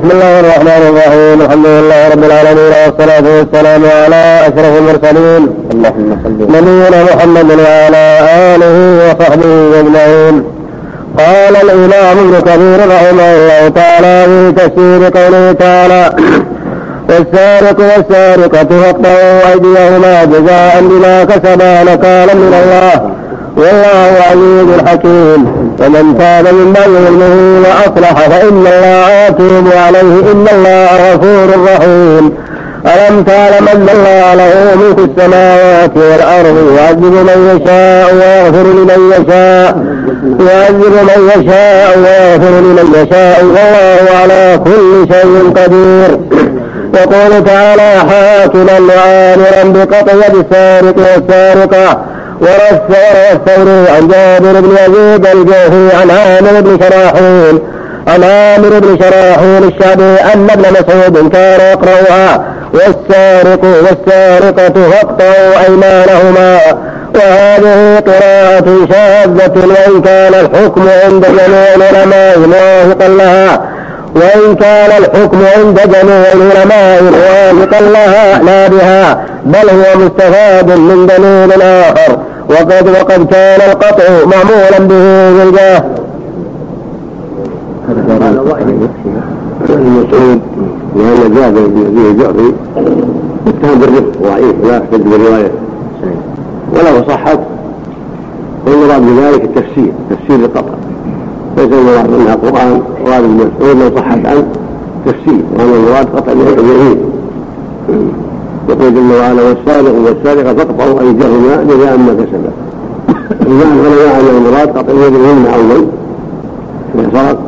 بسم 0.00 0.10
الله 0.10 0.40
الرحمن 0.40 0.82
الرحيم. 0.90 1.40
الحمد 1.42 1.66
لله 1.66 2.08
رب 2.12 2.24
العالمين 2.24 2.72
والصلاة 2.82 3.26
والسلام 3.36 3.82
على 3.84 4.22
أشرف 4.48 4.72
المرسلين. 4.78 5.42
اللهم 5.72 6.08
صل 6.24 6.38
نبينا 6.54 6.98
محمد 7.10 7.48
وعلى 7.64 8.04
آله 8.52 8.76
وصحبه 9.06 9.52
أجمعين. 9.80 10.36
قال 11.18 11.54
الإمام 11.64 12.16
ابن 12.24 12.34
كثير 12.48 12.78
رحمه 12.94 13.28
الله 13.38 13.62
تعالى 13.68 14.14
في 14.30 14.52
تفسير 14.60 15.00
قوله 15.18 15.52
تعالى 15.52 16.02
والسارق 17.08 17.78
والسارقة 17.90 18.68
فاقطعوا 18.82 19.52
أيديهما 19.52 20.24
جزاء 20.24 20.74
بما 20.90 21.24
كسبا 21.24 21.72
نكالا 21.82 22.34
من 22.34 22.52
الله. 22.62 22.96
والله 23.56 24.12
عزيز 24.30 24.88
حكيم. 24.88 25.46
ومن 25.80 26.18
تاب 26.18 26.54
من 26.54 26.72
بعد 26.72 26.88
ظلمه 26.88 27.62
وأصلح 27.68 28.28
فإن 28.28 28.66
الله 28.66 29.10
يتوب 29.26 29.66
عليه 29.86 30.32
إن 30.32 30.46
الله 30.52 31.12
غفور 31.12 31.48
رحيم. 31.64 32.32
ألم 32.86 33.22
تعلم 33.22 33.68
أن 33.68 33.88
الله 33.94 34.34
له 34.34 34.74
ملك 34.76 34.98
السماوات 34.98 35.96
والأرض 35.96 36.76
يعذب 36.78 37.14
من 37.28 37.38
يشاء 37.50 38.14
ويغفر 38.14 38.66
لمن 38.78 39.00
يشاء 39.12 39.78
يعذب 40.46 40.94
من 41.10 41.30
يشاء 41.34 41.98
ويغفر 41.98 42.60
لمن 42.60 42.88
يشاء. 42.94 43.44
والله 43.44 44.16
على 44.22 44.60
كل 44.64 45.14
شيء 45.14 45.52
قدير. 45.56 46.20
يقول 46.94 47.44
تعالى 47.44 47.90
حاكما 48.10 48.78
وعامرا 48.94 49.62
بقطع 49.64 50.12
السارق 50.12 50.96
والسارقة. 50.96 52.02
والثوري 52.40 53.88
عن 53.90 54.08
جابر 54.08 54.60
بن 54.60 54.70
يزيد 54.76 55.26
الجوفي 55.26 55.96
عن 55.96 56.10
عامر 56.10 56.60
بن 56.60 56.78
شراحيل 56.84 57.58
عن 58.08 58.24
عامر 58.24 58.78
بن 58.78 58.98
شراحيل 58.98 59.64
الشعبي 59.64 60.20
أن 60.34 60.48
ابن 60.50 60.62
مسعود 60.72 61.32
كان 61.32 61.60
يقرأها 61.60 62.44
والسارق 62.74 63.64
والسارقة 63.64 64.90
فاقطعوا 64.90 65.66
أيمانهما 65.66 66.58
وهذه 67.14 68.02
قراءة 68.06 68.86
شاذة 68.92 69.66
وإن 69.66 70.02
كان 70.02 70.34
الحكم 70.34 70.88
عند 71.04 71.26
جميع 71.26 71.74
العلماء 71.76 72.38
موافقا 72.38 73.08
لها 73.08 73.60
وإن 74.14 74.54
كان 74.54 74.90
الحكم 74.98 75.38
عند 75.56 75.80
جميع 75.80 76.32
العلماء 76.34 77.02
موافقا 77.02 77.80
لها 77.80 78.38
لا 78.42 78.68
بها 78.68 79.24
بل 79.44 79.70
هو 79.70 79.98
مستفاد 79.98 80.70
من 80.70 81.06
دليل 81.06 81.62
آخر 81.62 82.18
وقد 82.50 82.88
وقد 82.88 83.26
كان 83.26 83.60
القطع 83.70 84.04
معمولا 84.26 84.78
به 84.78 85.44
بالجاه 85.44 85.84
المسعود 89.70 90.40
لأن 90.96 91.34
جابر 91.34 91.66
بن 91.66 91.86
أبي 91.86 92.10
الجعفي 92.10 92.52
اتهم 93.46 93.80
بالرفق 93.80 94.22
ضعيف 94.22 94.54
لا 94.64 94.76
يحتج 94.76 95.00
بالرواية 95.00 95.50
ولو 96.72 97.08
صحت 97.08 97.38
فالمراد 98.66 99.02
بذلك 99.02 99.44
التفسير 99.44 99.92
تفسير 100.10 100.44
القطع. 100.44 100.74
ليس 101.56 101.72
المراد 101.72 102.12
انها 102.14 102.34
قرآن 102.34 102.82
مراد 103.04 103.24
المسعود 103.24 103.76
لو 103.82 103.96
صحت 103.96 104.26
عنه 104.26 104.44
تفسير 105.06 105.40
وأن 105.58 105.74
المراد 105.74 106.06
قطع 106.16 106.32
اليمين 106.32 106.98
يقول 108.70 108.94
جل 108.94 109.12
وعلا 109.20 109.42
والسارق 109.42 109.94
والسارقه 110.04 110.54
فاقطعوا 110.54 111.00
ايديهما 111.00 111.64
جزاء 111.68 111.98
ما 111.98 112.12
كسبا 112.12 112.50
وجاء 113.46 113.68
العلماء 113.68 114.20
ان 114.20 114.36
المراد 114.36 114.68
قطع 114.68 114.92
اليد 114.92 115.14
اليمنى 115.14 115.54
اول 115.54 115.86
إذا 116.94 117.08
سرق. 117.12 117.38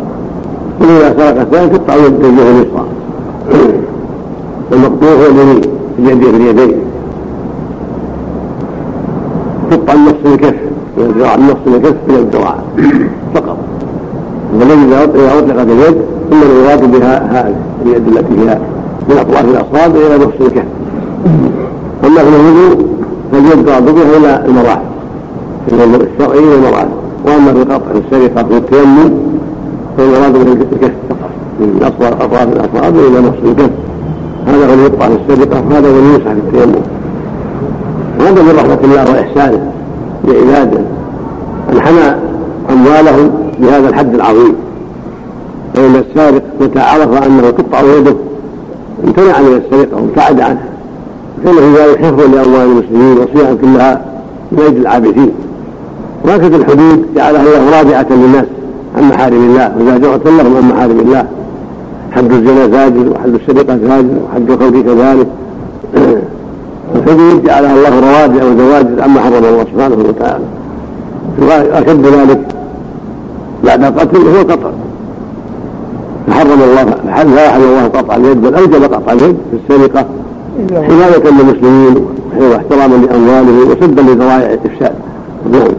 واذا 0.80 1.14
سرق 1.18 1.40
الثاني 1.40 1.68
تقطع 1.68 1.94
يده 1.94 2.28
اليسرى 2.28 2.86
المقطوع 4.72 5.10
هو 5.10 5.26
اليمين 5.26 5.60
اليد 5.98 6.24
في 6.24 6.36
اليدين. 6.36 6.76
تقطع 9.70 9.92
النص 9.92 10.14
الكف 10.26 10.54
الذراع 10.98 11.34
النص 11.34 11.56
الكف 11.66 11.96
من 12.08 12.14
الذراع 12.14 12.56
فقط. 13.34 13.56
والذي 14.54 14.74
إذا 14.74 15.04
اطلقت 15.38 15.66
اليد 15.66 15.96
ثم 16.30 16.42
المراد 16.42 16.92
بها 16.92 17.14
هذه 17.30 17.56
اليد 17.86 18.08
التي 18.08 18.34
فيها 18.36 18.58
من 19.08 19.18
أطراف 19.18 19.44
الأصابع 19.44 20.00
إلى 20.06 20.24
نص 20.24 20.46
الكف. 20.46 20.64
اما 22.04 22.20
في 22.20 22.28
الوضوء 23.32 23.68
قاعد 23.68 23.84
بها 23.84 24.16
إلى 24.16 24.44
المراحل 24.46 24.82
في 25.66 25.74
الوضوء 25.74 26.08
الشرعي 26.14 26.38
إلى 26.38 26.54
المراحل 26.54 26.88
وأما 27.26 27.52
في 27.52 27.60
قطع 27.60 27.90
السرقه 27.90 28.46
والتيمم 28.50 29.10
فالمراد 29.98 30.32
به 30.32 30.52
الكف 30.52 30.92
فقط. 31.08 31.30
من 31.60 31.80
اصغر 31.82 32.24
اطراف 32.24 32.48
الاصابع 32.48 32.98
إلى 32.98 33.20
نص 33.20 33.34
الكف 33.44 33.70
هذا 34.46 34.74
هو 34.74 34.80
يقطع 34.80 35.06
السرقة 35.06 35.62
وهذا 35.70 35.88
هو 35.88 35.96
يمسح 35.96 36.32
في 36.32 36.32
التيمم. 36.32 36.82
وهذا 38.20 38.42
من 38.42 38.56
رحمة 38.56 38.78
الله 38.84 39.10
وإحسانه 39.10 39.72
لعباده. 40.24 40.80
ان 41.72 41.80
حمى 41.80 42.16
أموالهم 42.70 43.30
بهذا 43.58 43.88
الحد 43.88 44.14
العظيم. 44.14 44.54
فإن 45.74 45.94
السارق 45.94 46.42
متى 46.60 46.80
عرف 46.80 47.26
أنه 47.26 47.50
تقطع 47.50 47.80
يده 47.80 48.14
امتنع 49.04 49.40
من 49.40 49.62
السرقة 49.64 50.02
وابتعد 50.02 50.40
عنها. 50.40 50.71
كان 51.44 51.54
في 51.54 51.82
ذلك 51.82 52.04
حفظ 52.04 52.20
لأموال 52.20 52.60
المسلمين 52.60 53.18
وصيانه 53.18 53.58
كلها 53.62 54.04
من 54.52 54.60
أجل 54.60 54.76
العابثين 54.76 55.32
وهكذا 56.24 56.56
الحدود 56.56 57.06
جعلها 57.14 57.42
الله 57.42 57.78
رابعة 57.78 58.06
للناس 58.10 58.46
عن 58.96 59.02
محارم 59.02 59.44
الله 59.44 59.72
وزاجرة 59.80 60.20
لهم 60.24 60.56
عن 60.56 60.62
محارم 60.62 61.00
الله. 61.00 61.26
حد 62.12 62.32
الزنا 62.32 62.68
زاجر 62.68 63.12
وحد 63.12 63.34
السرقة 63.34 63.78
زاجر 63.88 64.14
وحد 64.24 64.50
الخوف 64.50 64.84
كذلك. 64.84 65.26
الحدود 66.94 67.44
جعلها 67.44 67.74
الله 67.76 68.00
روادع 68.00 68.44
وزواجر 68.44 69.02
عما 69.02 69.20
حرم 69.20 69.44
الله 69.44 69.64
سبحانه 69.74 69.96
وتعالى. 70.08 70.44
أشد 71.72 72.06
ذلك 72.06 72.40
بعد 73.64 73.84
القتل 73.84 74.16
هو 74.16 74.40
القطع 74.40 74.70
فحرم 76.26 76.62
الله 76.62 76.84
لا 77.34 77.44
يحرم 77.46 77.62
الله 77.62 77.84
قطع 77.84 78.16
اليد 78.16 78.42
بل 78.42 78.54
أوجب 78.54 78.82
قطع 78.82 79.12
اليد 79.12 79.36
في 79.50 79.74
السرقة. 79.74 80.06
حماية 80.70 81.22
للمسلمين 81.24 82.06
واحتراما 82.36 83.06
لأموالهم 83.06 83.70
وسدا 83.70 84.02
لذرائع 84.02 84.50
الافساد 84.52 84.92
نعم 85.52 85.72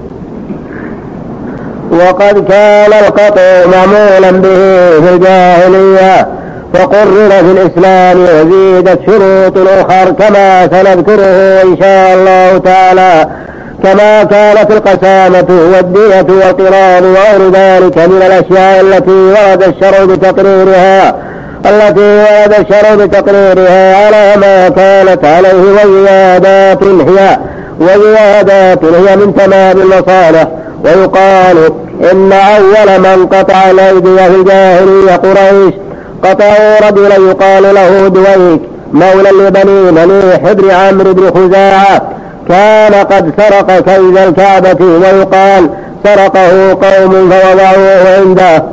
وقد 1.91 2.45
كان 2.47 2.93
القطع 2.93 3.65
معمولا 3.71 4.31
به 4.31 4.99
في 5.07 5.15
الجاهلية 5.15 6.27
فقرر 6.73 7.29
في 7.29 7.51
الإسلام 7.51 8.17
وزيدت 8.21 8.99
شروط 9.05 9.67
اخر 9.67 10.11
كما 10.11 10.67
سنذكره 10.67 11.61
إن 11.63 11.77
شاء 11.81 12.13
الله 12.13 12.57
تعالى 12.57 13.27
كما 13.83 14.23
كانت 14.23 14.71
القسامة 14.71 15.45
والدية 15.73 16.33
والقران 16.45 17.03
وغير 17.03 17.49
ذلك 17.51 17.97
من 17.97 18.21
الأشياء 18.25 18.81
التي 18.81 19.11
ورد 19.11 19.63
الشرع 19.63 20.05
بتقريرها. 20.05 21.15
التي 21.65 22.61
الشرع 22.61 22.95
بتقريرها 22.95 24.05
على 24.05 24.33
ما 24.41 24.69
كانت 24.69 25.25
عليه 25.25 25.53
وزيادات 25.53 26.83
هي 26.83 27.39
وزيادات 27.79 28.83
هي 28.83 29.15
من 29.15 29.35
تمام 29.35 29.77
المصالح. 29.77 30.47
ويقال 30.85 31.57
إن 32.11 32.31
أول 32.33 32.99
من 32.99 33.25
قطع 33.25 33.71
الأيدي 33.71 34.17
في 34.17 34.27
الجاهلية 34.27 35.15
قريش. 35.15 35.73
قطعوا 36.23 36.89
رجلا 36.89 37.15
يقال 37.15 37.75
له 37.75 38.07
دويك 38.07 38.61
مولى 38.93 39.29
لبني 39.29 39.91
مليح 39.91 40.51
بن 40.51 40.71
عمرو 40.71 41.13
بن 41.13 41.31
خزاعة. 41.35 42.01
كان 42.49 42.93
قد 42.93 43.33
سرق 43.37 43.79
كيد 43.79 44.17
الكعبة 44.17 44.85
ويقال 44.85 45.69
سرقه 46.03 46.69
قوم 46.69 47.31
فوضعوه 47.31 48.17
عنده. 48.19 48.63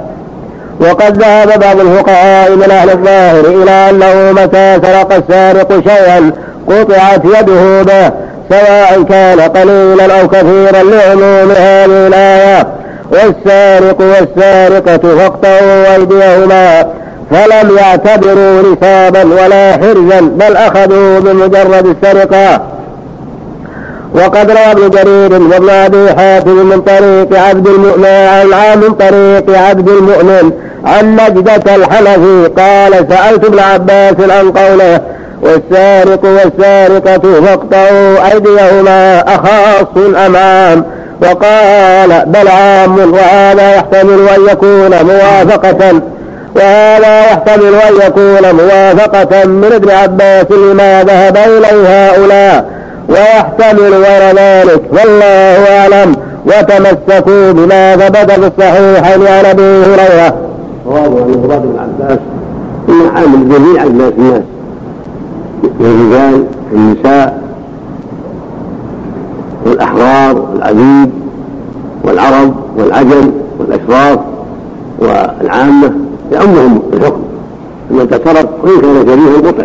وقد 0.81 1.23
ذهب 1.23 1.61
بعض 1.61 1.81
الفقهاء 1.81 2.51
من 2.51 2.71
أهل 2.71 2.91
الظاهر 2.91 3.63
إلى 3.63 3.91
أنه 3.91 4.43
متى 4.43 4.79
سرق 4.83 5.13
السارق 5.13 5.73
شيئا 5.89 6.33
قطعت 6.69 7.25
يده 7.25 7.83
به 7.83 8.13
سواء 8.51 9.03
كان 9.09 9.41
قليلا 9.41 10.21
أو 10.21 10.29
كثيرا 10.29 10.83
لعموم 10.83 11.51
هذه 11.51 12.07
الآية. 12.07 12.67
والسارق 13.11 14.01
والسارقة 14.01 15.17
فاقطعوا 15.19 15.95
أيديهما 15.97 16.87
فلم 17.31 17.77
يعتبروا 17.77 18.63
نصابا 18.63 19.23
ولا 19.23 19.73
حرزا 19.73 20.21
بل 20.21 20.57
أخذوا 20.57 21.21
بمجرد 21.21 21.87
السرقة. 21.87 22.61
وقد 24.15 24.51
روى 24.51 24.73
ابن 24.73 24.91
جرير 24.91 25.33
وابن 25.43 25.71
أبي 25.71 26.13
حاتم 26.17 26.67
من 26.67 26.81
طريق 26.81 27.41
عبد 27.41 27.67
المؤمن 27.67 28.07
عن 28.55 28.79
من 28.81 28.95
طريق 28.95 29.59
عبد 29.59 29.89
المؤمن 29.89 30.53
عن 30.85 31.17
نجدة 31.17 31.75
الحنفي 31.77 32.51
قال 32.57 32.93
سألت 32.93 33.45
ابن 33.45 33.59
عباس 33.59 34.15
عن 34.31 34.53
قوله 34.53 35.01
والسارق 35.43 36.25
والسارقة 36.25 37.41
فاقطعوا 37.41 38.33
أيديهما 38.33 39.25
أخاص 39.35 39.87
أم 40.27 40.37
عام 40.37 40.85
وقال 41.23 42.23
بل 42.27 42.49
عام 42.49 43.13
وهذا 43.13 43.75
يحتمل 43.75 44.29
أن 44.37 44.49
يكون 44.53 44.91
موافقة 45.03 46.01
وهذا 46.57 47.21
يحتمل 47.21 47.75
أن 47.75 47.95
يكون 48.07 48.53
موافقة 48.55 49.47
من 49.47 49.71
ابن 49.75 49.91
عباس 49.91 50.47
لما 50.51 51.03
ذهب 51.05 51.37
إليه 51.37 52.09
هؤلاء 52.09 52.80
ويحتمل 53.09 53.95
غير 53.95 54.37
ذلك. 54.37 54.83
والله 54.93 55.79
أعلم. 55.79 56.17
وتمسكوا 56.47 57.53
بما 57.53 57.97
ثبت 57.97 58.31
في 58.31 58.47
الصحيحين 58.47 59.27
عن 59.27 59.45
أبي 59.45 59.63
هريرة. 59.63 60.37
عن 60.87 61.11
مراد 61.45 61.63
بن 61.63 61.79
عباس 61.79 62.19
إن 62.89 63.17
عام 63.17 63.49
جميع 63.49 63.83
الناس 63.83 64.13
الناس. 64.19 64.43
الرجال 65.81 66.45
والنساء 66.73 67.43
والأحرار 69.67 70.39
والعبيد 70.53 71.11
والعرب 72.05 72.55
والعجم 72.77 73.31
والأشراف 73.59 74.19
والعامة. 74.99 75.93
يعمهم 76.33 76.83
الحكم. 76.93 77.23
من 77.91 78.09
تسرق 78.11 78.51
وإن 78.65 78.81
كان 78.81 79.07
شريفا 79.07 79.49
قطع 79.49 79.65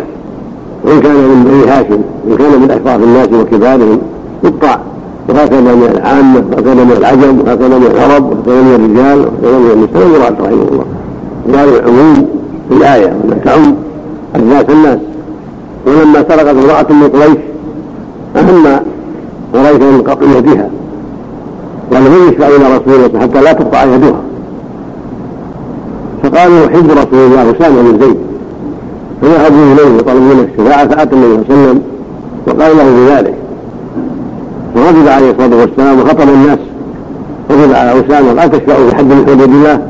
وإن 0.86 1.00
كان 1.00 1.14
من 1.14 1.44
بني 1.44 1.72
هاشم 1.72 2.00
وإن 2.28 2.36
كان 2.36 2.60
من 2.60 2.70
أشراف 2.70 3.02
الناس 3.02 3.28
وكبارهم 3.32 3.98
يقطع 4.44 4.78
وهكذا 5.28 5.60
من 5.60 5.90
العامة 5.96 6.44
وهكذا 6.50 6.74
من 6.74 6.94
العجم 6.98 7.40
وهكذا 7.40 7.78
من 7.78 7.86
العرب 7.86 8.24
وهكذا 8.30 8.62
من 8.62 8.74
الرجال 8.74 9.18
وهكذا 9.18 9.58
من 9.58 9.70
النساء 9.70 10.06
المراد 10.06 10.40
رحمه 10.40 10.68
الله. 10.72 10.84
هذا 11.48 11.78
العموم 11.78 12.28
في 12.68 12.74
الآية 12.76 13.06
أنها 13.24 13.38
تعم 13.44 13.74
الناس 14.36 14.64
الناس. 14.68 14.98
ولما 15.86 16.24
سرقت 16.28 16.48
امرأة 16.48 16.86
من 16.92 17.08
قريش 17.08 17.38
أهم 18.36 18.66
قريش 19.54 19.80
من 19.80 20.02
قطع 20.02 20.26
يدها. 20.38 20.68
ولم 21.92 22.28
يشفع 22.28 22.48
إلى 22.48 22.76
رسول 22.76 23.04
الله 23.04 23.20
حتى 23.20 23.40
لا 23.40 23.52
تقطع 23.52 23.84
يدها. 23.84 24.20
فقالوا 26.22 26.64
يحب 26.64 26.90
رسول 26.90 27.18
الله 27.26 27.50
أسامة 27.50 27.82
بن 27.82 27.98
زيد. 28.00 28.16
فذهبوا 29.22 29.72
إليه 29.72 29.96
وطلبوا 29.96 30.32
الشفاعة 30.32 30.88
فأتى 30.88 31.14
النبي 31.16 31.44
صلى 31.48 31.54
الله 31.54 31.68
عليه 31.68 31.70
وسلم 31.70 31.82
وقال 32.46 32.76
له 32.76 32.84
بذلك. 32.96 33.34
فغضب 34.74 35.08
عليه 35.08 35.30
الصلاة 35.30 35.60
والسلام 35.60 36.00
وخطب 36.00 36.28
الناس. 36.28 36.58
غضب 37.52 37.74
على 37.74 37.90
أسامة 38.00 38.32
لا 38.32 38.46
تشفعوا 38.46 38.88
في 38.88 38.96
حد 38.96 39.04
من 39.04 39.24
حدود 39.26 39.42
الله. 39.42 39.80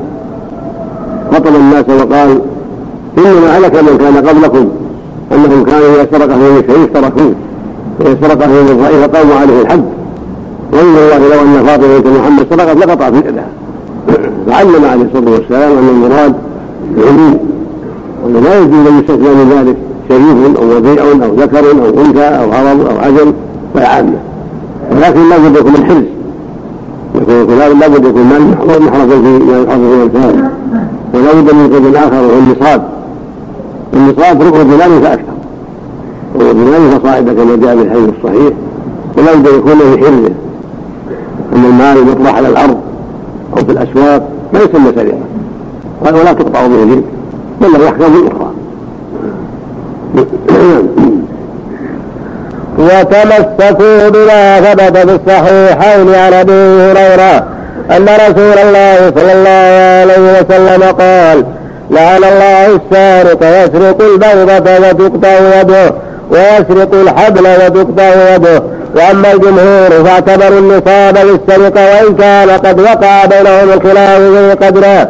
خطب 1.33 1.55
الناس 1.55 1.85
وقال 1.89 2.41
إنما 3.17 3.57
هلك 3.57 3.75
من 3.75 3.97
كان 3.97 4.17
قبلكم 4.27 4.69
أنهم 5.31 5.63
كانوا 5.63 5.87
إذا 5.87 6.07
سرق 6.11 6.35
من 6.35 6.63
الشريف 6.63 6.93
تركوه 6.93 7.33
وإذا 7.99 8.17
سرق 8.21 8.47
من 8.47 8.67
الضعيف 8.71 9.15
قاموا 9.15 9.35
عليه 9.35 9.61
الحد. 9.61 9.83
وإن 10.73 10.95
الله 10.97 11.17
لو 11.17 11.41
أن 11.41 11.65
فاطمة 11.65 11.97
بنت 11.97 12.07
محمد 12.07 12.45
سرقت 12.49 12.77
لقطع 12.77 13.11
في 13.11 13.17
يدها. 13.17 13.47
فعلم 14.47 14.85
عليه 14.85 15.03
الصلاة 15.03 15.31
والسلام 15.31 15.71
أن 15.77 15.89
المراد 15.89 16.33
العلوم. 16.97 17.46
وأنه 18.37 18.49
لا 18.49 18.59
يجوز 18.59 18.87
أن 18.87 18.99
يستثنى 18.99 19.29
من 19.29 19.49
ذلك 19.49 19.77
شريف 20.09 20.57
أو 20.57 20.75
وضيع 20.75 21.03
أو 21.03 21.33
ذكر 21.33 21.71
أو 21.71 22.01
أنثى 22.01 22.23
أو 22.23 22.51
عرب 22.51 22.81
أو 22.81 22.97
عجم 22.97 23.33
فعامة 23.75 24.17
ولكن 24.91 25.29
لا 25.29 25.37
بد 25.37 25.55
يكون 25.55 25.75
الحرز 25.75 26.03
يكون 27.15 27.41
الكلام 27.41 27.79
لا 27.79 27.87
بد 27.87 28.05
يكون 28.05 28.23
مال 28.23 28.81
محرز 28.81 29.09
في 29.09 29.39
ما 29.39 29.65
في 29.65 29.75
الامثال 29.75 30.49
ولا 31.13 31.33
بد 31.33 31.53
من 31.53 31.73
قيد 31.73 31.95
اخر 31.95 32.15
وهو 32.15 32.39
النصاب. 32.39 32.89
النصاب 33.93 34.41
ربع 34.41 34.61
دينار 34.61 34.89
فأكثر. 35.01 35.33
ربع 36.35 36.51
دينار 36.51 36.99
فصاعد 36.99 37.29
كما 37.29 37.55
جاء 37.55 37.75
في 37.75 37.81
الحديث 37.81 38.09
الصحيح. 38.17 38.53
ولا 39.17 39.35
بد 39.35 39.47
ان 39.47 39.55
يكون 39.55 39.79
في 39.79 39.97
حرزه. 39.97 40.31
أن 41.55 41.65
المال 41.65 42.11
يطرح 42.11 42.35
على 42.35 42.47
الأرض 42.47 42.77
أو 43.57 43.65
في 43.65 43.71
الأسواق. 43.71 44.29
لا 44.53 44.59
يسمى 44.63 44.91
سرقه 44.95 45.17
ولا 46.01 46.33
تقطع 46.33 46.67
به 46.67 46.83
اليد 46.83 47.03
له 47.61 47.87
احكام 47.87 48.27
أخرى 48.27 48.51
وتمسكوا 52.77 54.09
بما 54.09 54.61
ثبت 54.61 54.97
في 54.97 55.15
الصحيحين 55.15 56.15
عن 56.15 56.33
أبي 56.33 56.51
هريرة 56.51 57.43
أن 57.91 58.05
رسول 58.05 58.57
الله 58.57 59.11
صلى 59.15 59.33
الله 59.33 60.01
عليه 60.01 60.39
وسلم 60.39 60.83
قال 60.83 61.45
لعن 61.91 62.23
الله 62.23 62.65
السارق 62.65 63.43
يسرق 63.43 64.01
البيضة 64.01 64.89
وتقطع 64.89 65.61
يده 65.61 65.93
ويسرق 66.31 66.93
الحبل 66.93 67.47
وتقطع 67.47 68.35
يده 68.35 68.63
وأما 68.95 69.33
الجمهور 69.33 70.05
فاعتبروا 70.05 70.59
النصاب 70.59 71.13
بالسرقة 71.13 71.81
وإن 71.85 72.15
كان 72.15 72.49
قد 72.49 72.79
وقع 72.79 73.25
بينهم 73.25 73.73
الخلاف 73.73 74.21
في 74.21 74.65
قدره. 74.65 75.07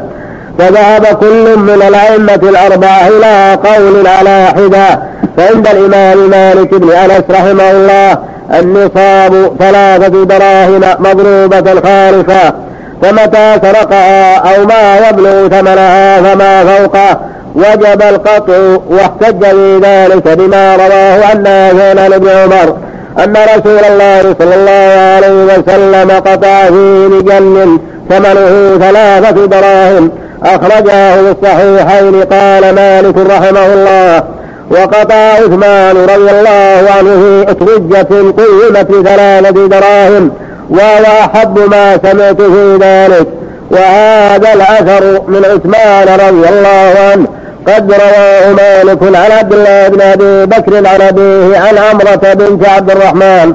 فذهب 0.60 1.06
كل 1.06 1.58
من 1.58 1.82
الأئمة 1.88 2.50
الأربعة 2.50 3.08
إلى 3.08 3.58
قول 3.70 4.08
على 4.08 4.46
حده 4.48 5.00
فعند 5.38 5.68
الإمام 5.68 6.30
مالك 6.30 6.74
بن 6.74 6.92
أنس 6.92 7.24
رحمه 7.30 7.72
الله 7.72 8.18
النصاب 8.60 9.52
ثلاثة 9.60 10.24
دراهم 10.26 10.82
مضروبة 11.00 11.82
خالصة 11.82 12.54
فمتى 13.02 13.60
سرقها 13.64 14.36
أو 14.36 14.66
ما 14.66 15.10
يبلغ 15.10 15.48
ثمنها 15.48 16.22
فما 16.22 16.64
فوقه 16.66 17.20
وجب 17.56 18.02
القطع 18.02 18.54
واحتج 18.90 19.46
في 19.46 19.80
ذلك 19.84 20.28
بما 20.28 20.76
رواه 20.76 21.26
عن 21.26 21.44
نافع 21.44 22.04
عن 22.04 22.14
ابن 22.14 22.30
عمر 22.30 22.78
أن 23.24 23.34
رسول 23.56 23.80
الله 23.92 24.36
صلى 24.40 24.56
الله 24.56 25.16
عليه 25.16 25.44
وسلم 25.44 26.12
قطع 26.12 26.66
في 26.66 27.06
رجل 27.12 27.80
ثمنه 28.10 28.78
ثلاثة 28.78 29.46
دراهم. 29.46 30.12
أخرجاه 30.44 31.16
في 31.16 31.32
الصحيحين. 31.32 32.24
قال 32.24 32.76
مالك 32.76 33.18
رحمه 33.18 33.74
الله 33.74 34.24
وقطع 34.72 35.16
عثمان 35.16 35.98
رضي 35.98 36.32
الله 36.32 36.92
عنه 36.98 37.10
في 37.22 37.52
أترجة 37.52 38.32
قيمة 38.32 39.04
ثلاثة 39.04 39.68
دراهم 39.68 40.32
وهو 40.70 41.06
أحب 41.26 41.60
ما 41.72 41.98
سمعت 41.98 42.42
في 42.42 42.78
ذلك. 42.82 43.28
وهذا 43.72 44.54
الأثر 44.54 45.22
من 45.28 45.46
عثمان 45.46 46.08
رضي 46.08 46.50
الله 46.50 46.94
عنه. 47.12 47.28
قد 47.68 47.92
رواه 47.92 48.52
مالك 48.52 49.04
عن 49.04 49.32
عبد 49.32 49.54
الله 49.54 49.88
بن 49.88 50.02
أبي 50.02 50.46
بكر 50.46 50.88
عن 50.88 51.02
أبيه 51.02 51.58
عن 51.58 51.78
عمرة 51.78 52.34
بنت 52.34 52.68
عبد 52.68 52.92
الرحمن. 52.92 53.54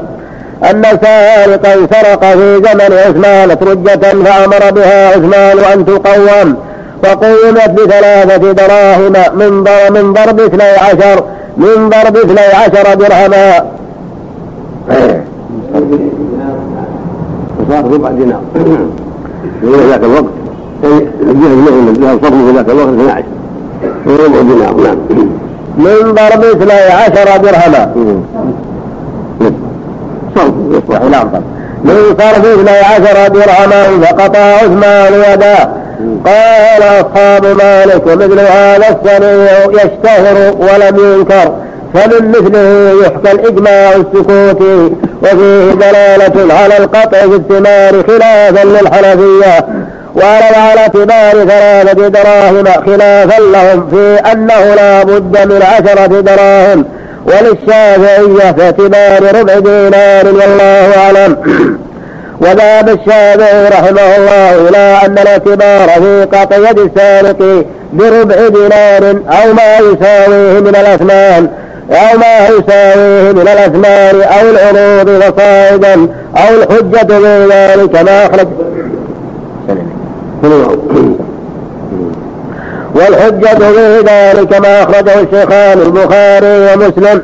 أن 0.70 0.82
سارقا 0.82 1.74
سرق 1.92 2.24
في 2.24 2.56
زمن 2.56 2.98
عثمان 2.98 3.50
أترجة 3.50 4.24
فأمر 4.24 4.70
بها 4.70 5.08
عثمان 5.08 5.58
أن 5.72 5.84
تقوم 5.86 6.56
فقومت 7.02 7.70
بثلاثة 7.70 8.52
دراهم 8.52 9.12
من 9.34 9.52
من 9.92 10.12
ضرب 10.12 10.40
اثني 10.40 10.62
عشر 10.62 11.24
من 11.56 11.88
ضرب 11.88 12.16
اثني 12.16 12.40
عشر 12.40 12.94
درهما. 12.94 13.64
وصار 17.60 17.92
ربع 17.92 18.10
دينار 18.10 18.40
في 19.60 19.88
ذاك 19.90 20.04
الوقت 20.04 20.24
يعني 20.84 21.08
الجهل 21.20 22.00
له 22.00 22.18
صرف 22.22 22.34
في 22.34 22.52
ذاك 22.56 22.68
الوقت 22.70 22.88
12 22.88 23.24
ربع 24.06 24.40
دينار 24.40 24.74
نعم 24.74 24.98
من 25.78 26.12
ضرب 26.14 26.44
اثني 26.44 26.72
عشر 26.72 27.42
درهما. 27.42 27.92
يصلح 30.36 31.02
نعم 31.02 31.30
من 31.84 32.16
صرف 32.18 32.46
اثني 32.46 32.78
عشر 32.78 33.28
درهما 33.28 34.06
فقطع 34.06 34.40
عثمان 34.40 35.12
يداه 35.32 35.68
قال 36.26 36.82
أصحاب 36.82 37.46
مالك 37.46 38.06
ومثل 38.06 38.40
هذا 38.40 38.84
الصنيع 38.88 39.64
يشتهر 39.84 40.54
ولم 40.58 41.14
ينكر 41.14 41.52
فمن 41.94 42.28
مثله 42.28 42.92
يحكى 43.02 43.32
الإجماع 43.32 43.92
السكوتي 43.92 44.92
وفيه 45.22 45.74
دلالة 45.74 46.54
على 46.54 46.78
القطع 46.78 47.18
في 47.18 47.36
الثمار 47.36 48.02
خلافا 48.08 48.64
للحنفية 48.64 49.66
وعلى 50.14 50.56
على 50.56 50.80
اعتبار 50.80 51.32
ثلاثة 51.32 52.08
دراهم 52.08 52.64
خلافا 52.86 53.42
لهم 53.42 53.88
في 53.90 54.32
أنه 54.32 54.74
لا 54.74 55.02
بد 55.02 55.52
من 55.52 55.62
عشرة 55.62 56.20
دراهم. 56.20 56.84
وللشافعية 57.26 58.64
اعتبار 58.64 59.40
ربع 59.40 59.58
دينار 59.58 60.26
والله 60.26 60.96
أعلم. 60.96 61.36
وذهب 62.40 62.88
الشافعي 62.88 63.68
رحمه 63.68 64.16
الله 64.16 64.68
إلى 64.68 64.98
أن 65.06 65.18
الاعتبار 65.18 65.88
في 65.88 66.24
قطع 66.32 66.56
يد 66.56 66.78
السارق 66.78 67.64
بربع 67.92 68.48
دينار 68.48 69.10
أو 69.10 69.52
ما 69.52 69.76
يساويه 69.78 70.60
من 70.60 70.68
الأثمان 70.68 71.48
أو 71.90 72.18
ما 72.18 72.48
يساويه 72.48 73.32
من 73.32 73.48
الأثمان 73.48 74.22
أو 74.22 74.50
العروض 74.50 75.20
فصاعدا 75.20 75.94
أو 76.36 76.54
الحجة 76.54 77.06
في 77.06 77.46
ذلك. 77.50 78.02
ما 78.02 78.26
أخرج 78.26 78.48
والحجة 82.94 83.58
في 83.58 83.98
ذلك 83.98 84.60
ما 84.60 84.82
أخرجه 84.82 85.20
الشيخان 85.20 85.78
البخاري 85.80 86.74
ومسلم 86.74 87.22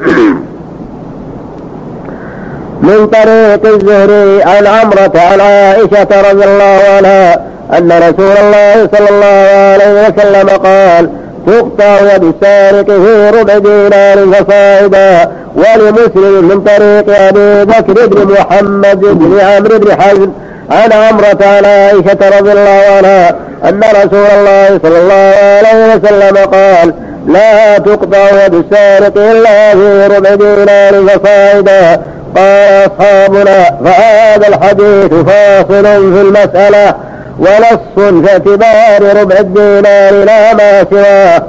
من 2.83 3.07
طريق 3.07 3.75
الزهري 3.75 4.43
عن 4.43 4.67
عمرة 4.67 5.13
عن 5.15 5.41
عائشة 5.41 6.31
رضي 6.33 6.45
الله 6.45 6.81
عنها 6.97 7.35
أن 7.79 7.93
رسول 7.93 8.37
الله 8.45 8.89
صلى 8.97 9.09
الله 9.11 9.49
عليه 9.73 10.09
وسلم 10.09 10.49
قال 10.49 11.11
تقطع 11.47 12.15
يد 12.15 12.25
السارق 12.25 12.87
في 12.91 13.31
ربع 13.41 13.59
دينار 13.59 14.17
فصاعدا 14.33 15.31
ولمسلم 15.57 16.45
من 16.49 16.61
طريق 16.61 17.21
أبي 17.21 17.65
بكر 17.65 18.07
بن 18.07 18.33
محمد 18.33 19.01
بن 19.01 19.41
عمرو 19.41 19.79
بن 19.79 20.03
حزم 20.03 20.31
عن 20.71 20.93
عمرة 20.93 21.39
عن 21.47 21.65
عائشة 21.65 22.39
رضي 22.39 22.53
الله 22.53 22.83
عنها 22.97 23.37
أن 23.65 23.81
رسول 23.81 24.27
الله 24.39 24.81
صلى 24.83 24.99
الله 24.99 25.35
عليه 25.43 25.95
وسلم 25.95 26.37
قال 26.37 26.95
لا 27.27 27.79
تقطع 27.79 28.45
يد 28.45 28.55
السارق 28.55 29.19
إلا 29.19 29.71
في 29.73 30.17
ربع 30.17 30.35
دينار 30.35 31.09
فصاعدا. 31.09 32.03
قال 32.37 32.87
أصحابنا 32.87 33.65
فهذا 33.85 34.49
الحديث 34.49 35.15
فاصل 35.15 35.85
في 35.85 36.21
المسألة 36.21 36.95
ونص 37.39 38.13
في 38.23 38.33
اعتبار 38.33 39.21
ربع 39.21 39.37
الدينار 39.41 40.25
لا 40.25 40.55
ما 40.55 40.85
سواه. 40.91 41.43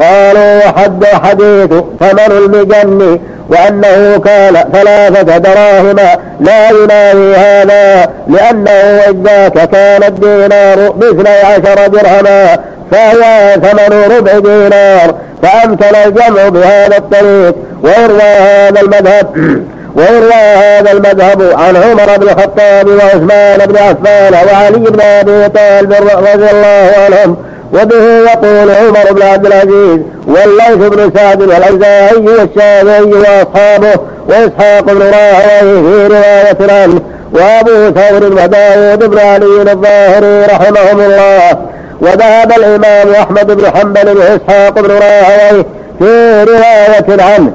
قالوا 0.00 0.58
وحد 0.58 1.04
حديث 1.04 1.70
ثمن 2.00 2.32
المجن 2.38 3.20
وأنه 3.54 4.18
كان 4.18 4.54
ثلاثة 4.72 5.38
دراهم 5.38 5.96
لا 6.40 6.70
يناوي 6.70 7.36
هذا 7.36 8.10
لأنه 8.28 8.70
إذاك 9.10 9.70
كان 9.70 10.02
الدينار 10.02 10.94
مثل 10.96 11.26
عشر 11.28 11.86
درهما 11.86 12.58
فهو 12.90 13.22
ثمن 13.62 14.16
ربع 14.18 14.38
دينار 14.38 15.14
فأمكن 15.42 15.94
الجمع 16.06 16.48
بهذا 16.48 16.96
الطريق 16.96 17.54
ويروى 17.82 18.22
هذا 18.22 18.80
المذهب 18.80 19.26
ويروى 19.96 20.34
هذا 20.34 20.92
المذهب 20.92 21.42
عن 21.42 21.76
عمر 21.76 22.16
بن 22.16 22.22
الخطاب 22.28 22.88
وعثمان 22.88 23.58
بن 23.66 23.76
عفان 23.76 24.34
وعلي 24.48 24.78
بن 24.90 25.00
أبي 25.00 25.48
طالب 25.48 25.92
رضي 26.32 26.50
الله 26.50 26.90
عنهم 27.04 27.36
وبه 27.72 28.18
يقول 28.18 28.70
عمر 28.70 29.12
بن 29.12 29.22
عبد 29.22 29.46
العزيز 29.46 30.00
والليث 30.26 30.88
بن 30.88 31.10
سعد 31.16 31.42
والاوزاعي 31.42 32.16
والشافعي 32.16 33.02
وأصحابه 33.02 33.94
وإسحاق 34.28 34.80
بن 34.84 34.98
راهويه 35.02 35.82
في 35.82 36.06
رواية 36.06 36.72
عنه 36.82 37.00
وأبو 37.32 38.00
ثور 38.00 38.24
وداود 38.32 39.10
بن 39.10 39.18
علي 39.18 39.72
الظاهري 39.72 40.44
رحمهم 40.44 41.00
الله 41.00 41.58
وذهب 42.00 42.52
الإمام 42.58 43.14
أحمد 43.14 43.46
بن 43.46 43.66
حنبل 43.70 44.08
وإسحاق 44.18 44.80
بن 44.80 44.90
راهويه 44.90 45.66
في 45.98 46.44
رواية 46.44 47.22
عنه 47.22 47.52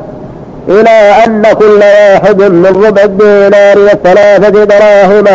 إلى 0.70 1.14
أن 1.26 1.44
كل 1.60 1.80
واحد 1.80 2.42
من 2.42 2.84
ربع 2.86 3.04
الدينار 3.04 3.80
والثلاثة 3.80 4.64
دراهم 4.64 5.26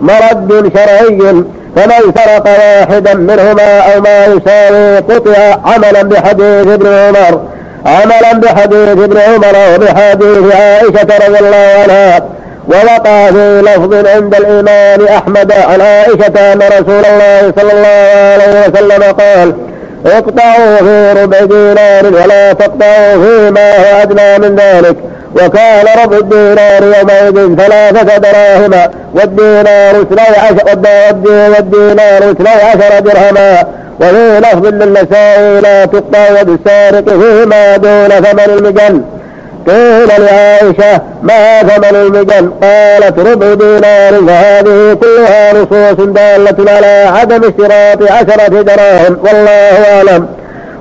مرد 0.00 0.72
شرعي 0.76 1.44
فمن 1.76 2.12
سرق 2.16 2.46
واحدا 2.46 3.14
منهما 3.14 3.78
أو 3.80 4.00
ما 4.00 4.24
يساوي 4.26 4.96
قطع 4.98 5.56
عملا 5.64 6.02
بحديث 6.02 6.66
ابن 6.68 6.86
عمر 6.86 7.40
عملا 7.86 8.32
بحديث 8.32 8.88
ابن 8.88 9.18
عمر 9.18 9.56
وبحديث 9.74 10.54
عائشة 10.56 11.26
رضي 11.28 11.38
الله 11.38 11.82
عنها 11.82 12.20
ووقع 12.68 13.30
في 13.30 13.60
لفظ 13.62 14.06
عند 14.06 14.34
الإمام 14.34 15.06
أحمد 15.08 15.52
عن 15.52 15.80
عائشة 15.80 16.52
أن 16.52 16.58
رسول 16.58 17.04
الله 17.06 17.52
صلى 17.56 17.72
الله 17.72 18.32
عليه 18.32 18.68
وسلم 18.68 19.02
قال 19.02 19.54
اقطعوا 20.06 20.76
في 20.76 21.12
ربع 21.22 21.38
دينار 21.38 22.06
ولا 22.06 22.52
تقطعوا 22.52 23.24
فيما 23.24 23.76
هو 23.76 24.02
أدنى 24.02 24.48
من 24.48 24.56
ذلك. 24.56 24.96
وكان 25.34 25.86
ربع 26.04 26.16
الدينار 26.16 26.82
يومئذ 26.82 27.56
ثلاثة 27.56 28.16
دراهم 28.16 28.90
والدينار 29.14 30.02
اثني 30.02 30.20
عشر 30.20 30.76
والدينار 31.26 32.30
اثني 32.30 32.48
عشر 32.48 32.98
درهما. 33.00 33.64
وفي 34.00 34.40
لفظ 34.40 34.66
للنسائي 34.66 35.60
لا 35.60 35.84
تقطع 35.84 36.40
يد 36.40 36.48
السارق 36.48 37.08
فيما 37.08 37.76
دون 37.76 38.08
ثمن 38.08 38.58
المجن 38.58 39.02
قيل 39.68 40.08
لعائشة 40.24 41.00
ما 41.22 41.60
ثمن 41.62 41.96
المجن؟ 41.96 42.50
قالت 42.62 43.18
ربع 43.18 43.54
دينار 43.54 44.26
فهذه 44.26 44.94
كلها 45.02 45.52
نصوص 45.52 46.06
دالة 46.06 46.70
على 46.72 47.18
عدم 47.18 47.40
اشتراط 47.44 48.12
عشرة 48.12 48.62
دراهم 48.62 49.16
والله 49.24 49.94
أعلم. 49.96 50.26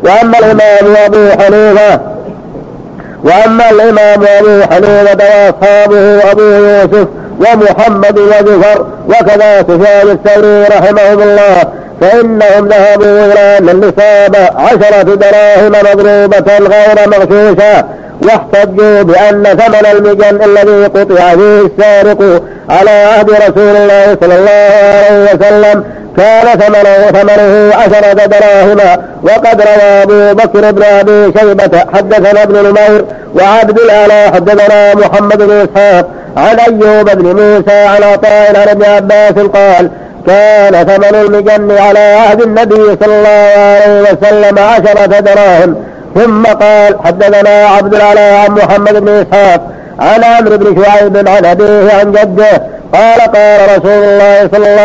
وأما 0.03 0.39
الإمام 0.39 0.95
أبو 1.05 1.29
حنيفة 1.29 1.99
وأما 3.23 3.69
الإمام 3.69 4.23
أبو 4.39 4.61
حنيفة 4.71 5.17
وأصحابه 5.17 6.31
أبو 6.31 6.41
يوسف 6.41 7.07
ومحمد 7.39 8.19
وزفر 8.19 8.85
وكذا 9.07 9.61
سفيان 9.61 10.09
الثوري 10.09 10.63
رحمهم 10.63 11.21
الله 11.21 11.63
فإنهم 12.01 12.67
ذهبوا 12.67 13.25
إلى 13.25 13.57
أن 13.57 13.69
النصاب 13.69 14.35
عشرة 14.55 15.15
دراهم 15.15 15.71
مضروبة 15.71 16.57
غير 16.57 17.09
مغشوشة 17.09 17.85
واحتجوا 18.25 19.01
بأن 19.01 19.43
ثمن 19.43 19.85
المجن 19.91 20.43
الذي 20.43 20.85
قطع 20.85 21.29
فيه 21.29 21.61
السارق 21.65 22.43
على 22.69 22.89
عهد 22.89 23.29
رسول 23.29 23.75
الله 23.75 24.17
صلى 24.21 24.35
الله 24.39 24.71
عليه 24.95 25.33
وسلم 25.33 25.83
كان 26.17 26.59
ثمنه 26.59 27.11
ثمنه 27.11 27.75
عشرة 27.75 28.25
دراهم. 28.25 28.79
وقد 29.23 29.61
روى 29.61 30.03
أبو 30.03 30.33
بكر 30.33 30.71
بن 30.71 30.83
أبي 30.83 31.39
شيبة 31.39 31.85
حدثنا 31.93 32.43
ابن 32.43 32.55
نمير 32.55 33.05
وعبد 33.35 33.79
الأعلى 33.79 34.31
حدثنا 34.33 34.95
محمد 34.95 35.37
بن 35.37 35.51
إسحاق 35.51 36.07
عن 36.37 36.59
أيوب 36.59 37.09
بن 37.09 37.25
موسى 37.41 37.79
عن 37.85 38.03
عطاء 38.03 38.57
عن 38.61 38.67
ابن 38.69 38.83
عباس 38.83 39.33
قال 39.33 39.89
كان 40.27 40.85
ثمن 40.85 41.15
المجن 41.15 41.77
على 41.77 41.99
عهد 41.99 42.41
النبي 42.41 42.97
صلى 43.03 43.15
الله 43.19 43.53
عليه 43.57 44.01
وسلم 44.01 44.59
عشرة 44.59 45.19
دراهم. 45.19 45.75
ثم 46.15 46.43
قال 46.45 46.95
حدثنا 47.05 47.65
عبد 47.67 47.95
العلى 47.95 48.19
عن 48.19 48.51
محمد 48.51 48.93
بن 48.93 49.09
إسحاق 49.09 49.71
عن 49.99 50.23
عمرو 50.23 50.57
بن 50.57 50.83
شعيب 50.83 51.17
عن 51.17 51.45
أبيه 51.45 51.93
عن 51.93 52.11
جده 52.11 52.63
قال 52.93 53.21
قال 53.21 53.59
رسول 53.77 54.03
الله 54.03 54.49
صلى 54.51 54.67
الله 54.67 54.81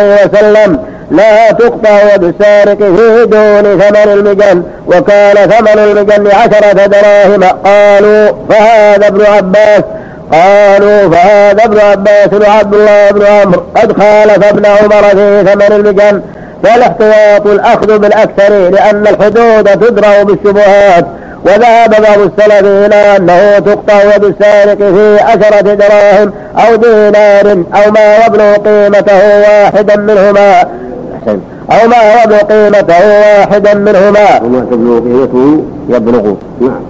عليه 0.00 0.26
وسلم 0.26 0.78
لا 1.10 1.52
تقطع 1.52 2.14
يد 2.14 2.24
السارق 2.24 2.78
في 2.78 3.26
دون 3.26 3.80
ثمن 3.80 4.12
المجن 4.12 4.62
وكان 4.86 5.50
ثمن 5.50 5.78
المجن 5.78 6.26
عشرة 6.26 6.86
دراهم. 6.86 7.44
قالوا 7.44 8.32
فهذا 8.48 9.06
ابن 9.06 9.26
عباس. 9.26 9.82
قالوا 10.32 11.10
فهذا 11.10 11.64
ابن 11.64 11.78
عباس 11.80 12.28
وعبد 12.32 12.74
الله 12.74 13.10
بن 13.10 13.26
عمرو 13.26 13.62
قد 13.76 13.92
خالف 13.92 14.44
ابن 14.48 14.66
عمر 14.66 15.02
في 15.02 15.44
ثمن 15.44 15.76
المجن. 15.76 16.22
فالاحتياط 16.62 17.46
الأخذ 17.46 17.98
بالأكثر 17.98 18.68
لأن 18.68 19.06
الحدود 19.06 19.64
تدرأ 19.64 20.22
بالشبهات. 20.22 21.06
وذهب 21.44 21.90
بعض 21.90 22.18
السلف 22.18 22.64
إلى 22.64 23.16
أنه 23.16 23.58
تقطع 23.58 24.14
يد 24.14 24.24
السارق 24.24 24.78
في 24.78 25.18
عشرة 25.20 25.74
دراهم 25.74 26.32
أو 26.56 26.76
دينار 26.76 27.50
أو 27.50 27.90
ما 27.90 28.26
يبلغ 28.26 28.54
قيمته 28.54 29.40
واحدا 29.40 29.96
منهما. 29.96 30.60
أو 31.70 31.88
ما 31.88 32.22
يبلغ 32.22 32.38
قيمته 32.38 32.94
واحدا 33.08 33.74
منهما. 33.74 34.42
وما 34.42 34.66
تبلغ 34.70 35.00
قيمته 35.00 35.64
يبلغ 35.88 36.34
نعم. 36.60 36.80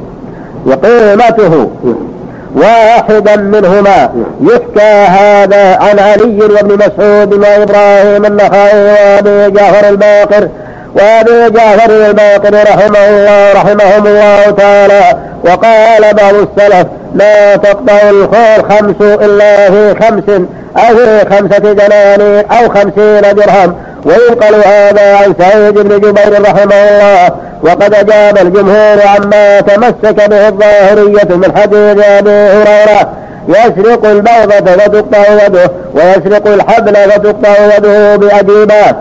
وقيمته. 0.66 1.70
نعم. 1.84 2.11
واحدا 2.54 3.36
منهما 3.36 4.10
يحكى 4.40 4.92
هذا 5.08 5.76
عن 5.80 5.98
علي 5.98 6.38
وابن 6.54 6.74
مسعود 6.86 7.34
وإبراهيم 7.34 8.24
النخعي 8.24 8.84
وأبي 8.84 9.50
جعفر 9.50 9.88
الباقر 9.88 10.48
وأبي 10.94 11.50
جعفر 11.50 11.90
الباقر 11.90 12.54
رحمه 12.54 13.08
الله 13.08 13.52
رحمهم 13.52 14.06
الله 14.06 14.50
تعالى 14.50 15.16
وقال 15.44 16.14
بعض 16.14 16.34
السلف 16.34 16.86
لا 17.14 17.56
تقطع 17.56 18.10
الخير 18.10 18.68
خمس 18.68 19.00
إلا 19.00 19.70
في 19.70 19.94
خمس 20.04 20.40
أو 20.76 20.96
في 20.96 21.26
خمسة 21.30 21.58
دنانير 21.58 22.44
أو 22.50 22.68
خمسين 22.68 23.20
درهم. 23.20 23.74
وينقل 24.04 24.54
هذا 24.54 25.16
عن 25.16 25.34
سعيد 25.38 25.74
بن 25.74 26.00
جبير 26.00 26.42
رحمه 26.42 26.74
الله 26.90 27.30
وقد 27.62 27.94
أجاب 27.94 28.38
الجمهور 28.38 28.98
عما 29.06 29.60
تمسك 29.60 30.28
به 30.28 30.48
الظاهرية 30.48 31.36
من 31.36 31.52
حديث 31.56 32.04
أبي 32.06 32.30
هريرة 32.30 33.08
يسرق 33.48 34.06
البغضة 34.06 34.72
فتقطع 34.72 35.46
يده 35.46 35.70
ويسرق 35.94 36.46
الحبل 36.46 36.94
فتقطع 36.94 37.76
يده 37.76 38.16
بأديبات. 38.16 38.96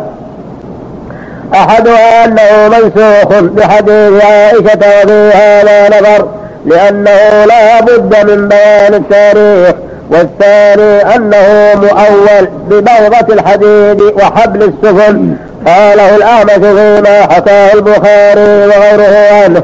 أحدها 1.54 2.26
أنه 2.26 2.68
منسوخ 2.68 3.40
بحديث 3.40 4.24
عائشة 4.24 4.80
وفي 5.04 5.32
هذا 5.34 6.00
نظر 6.00 6.28
لأنه 6.66 7.46
لا 7.46 7.82
بد 7.82 8.32
من 8.32 8.48
بيان 8.48 8.94
التاريخ 8.94 9.76
والثاني 10.10 11.16
أنه 11.16 11.74
مؤول 11.76 12.48
ببوضة 12.70 13.34
الحديد 13.34 14.02
وحبل 14.02 14.64
السفن. 14.64 15.36
قاله 15.68 16.16
الأعمش 16.16 16.54
فيما 16.54 17.22
حكاه 17.22 17.74
البخاري 17.74 18.68
وغيره 18.68 19.44
عنه. 19.44 19.64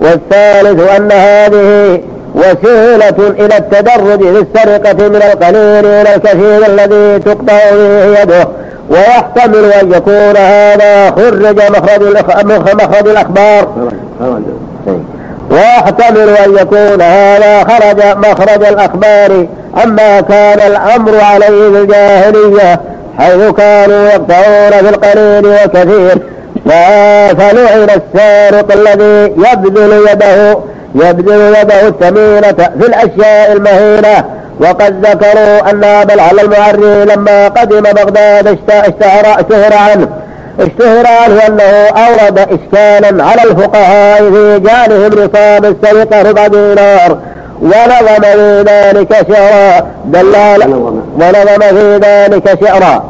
والثالث 0.00 0.90
أن 0.96 1.12
هذه 1.12 2.00
وسيلة 2.34 3.14
إلى 3.18 3.56
التدرج 3.56 4.20
في 4.20 4.44
السرقة 4.44 5.08
من 5.08 5.16
القليل 5.16 5.86
إلى 5.86 6.14
الكثير 6.14 6.66
الذي 6.66 7.18
تقطع 7.18 7.70
به 7.72 8.20
يده. 8.22 8.48
ويحتمل 8.90 9.72
أن 9.72 9.92
يكون 9.92 10.36
هذا 10.36 11.10
خرج 11.10 11.60
مخرج 11.70 12.02
مخرج 12.74 13.08
الأخبار. 13.08 13.68
ويحتمل 15.50 16.28
أن 16.28 16.54
يكون 16.54 17.02
هذا 17.02 17.64
خرج 17.64 18.02
مخرج 18.16 18.64
الأخبار. 18.64 19.46
عما 19.76 20.20
كان 20.20 20.60
الأمر 20.70 21.20
عليه 21.20 21.70
في 21.70 21.80
الجاهلية 21.82 22.80
حيث 23.18 23.50
كانوا 23.50 24.08
يقطعون 24.08 24.70
في 24.70 24.88
القليل 24.88 25.46
والكثير 25.46 26.18
فلعن 27.38 27.88
السارق 27.90 28.72
الذي 28.72 29.34
يبذل 29.36 30.06
يده 30.12 30.58
يبذل 30.96 31.54
يده 31.62 31.88
الثمينة 31.88 32.70
في 32.80 32.86
الأشياء 32.86 33.52
المهينة. 33.52 34.24
وقد 34.60 35.06
ذكروا 35.06 35.70
أن 35.70 35.84
أبا 35.84 36.14
العلى 36.14 36.42
المعري 36.42 37.04
لما 37.04 37.48
قدم 37.48 37.80
بغداد 37.80 38.46
اشتهر, 38.46 39.40
اشتهر 39.40 39.74
عنه. 39.74 40.08
اشتهر 40.60 41.06
عنه 41.06 41.46
أنه 41.46 41.62
أورد 42.06 42.38
إشكالا 42.38 43.24
على 43.24 43.42
الفقهاء 43.42 44.30
في 44.30 44.58
جعلهم 44.58 45.10
نصاب 45.12 45.64
السرقة 45.64 46.22
ربع 46.22 46.46
دينار 46.46 47.18
ونظم 47.62 48.22
في 48.22 48.64
ذلك 48.66 49.26
شعرا. 49.32 49.86
دل 50.04 50.34
على 50.36 50.64
ونظم 50.64 51.60
في 51.60 51.96
ذلك 51.96 52.64
شعرا. 52.64 53.04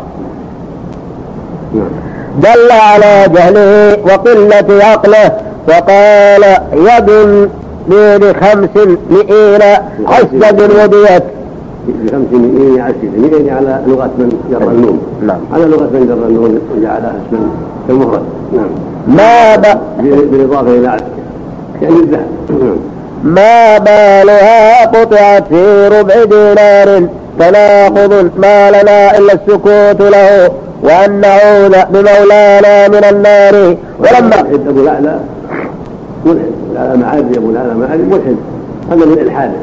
دل 2.39 2.73
على 2.73 3.25
جهله 3.29 3.97
وقلة 4.05 4.85
عقله 4.85 5.33
وقال 5.69 6.45
يد 6.73 7.11
بخمس 7.89 8.77
مئين 9.11 9.63
عسد 10.07 10.61
وديت 10.63 11.23
بخمس 11.89 12.31
مئين 12.33 12.81
عسد 12.81 13.13
مئين 13.19 13.51
على 13.51 13.81
لغة 13.87 14.11
من 14.19 14.33
جر 14.51 14.69
النون. 14.71 14.99
نعم. 15.27 15.41
على 15.53 15.65
لغة 15.65 15.91
من 15.93 16.07
جر 16.09 16.29
النون 16.29 16.61
وجعلها 16.77 17.15
اسما 17.29 17.49
كالمفرد 17.89 18.23
نعم. 18.53 18.69
ما 19.09 19.57
ب... 19.57 19.65
بالإضافة 20.31 20.71
إلى 20.71 20.89
عسد 20.89 21.05
يعني 21.83 21.95
الذهب. 21.95 22.27
ما 23.25 23.79
بالها 23.79 24.87
قطعت 24.87 25.49
في 25.49 25.89
ربع 25.89 26.25
دينار 26.25 27.09
تناقض 27.39 28.31
ما 28.37 28.71
لنا 28.71 29.19
إلا 29.19 29.33
السكوت 29.33 30.11
له 30.13 30.51
وأن 30.83 31.21
نعوذ 31.21 31.75
بمولانا 31.91 32.89
من 32.89 33.05
النار. 33.05 33.77
ولما 33.99 34.41
أبو 34.41 34.81
الأعلى 34.81 35.21
ملحد 36.27 36.53
الأعلى 36.73 36.99
معادي 36.99 37.39
أبو 37.39 37.51
الأعلى 37.51 37.75
معادي 37.75 38.03
ملحد 38.03 38.37
هذا 38.91 39.07
من 39.07 39.19
إلحاده 39.19 39.59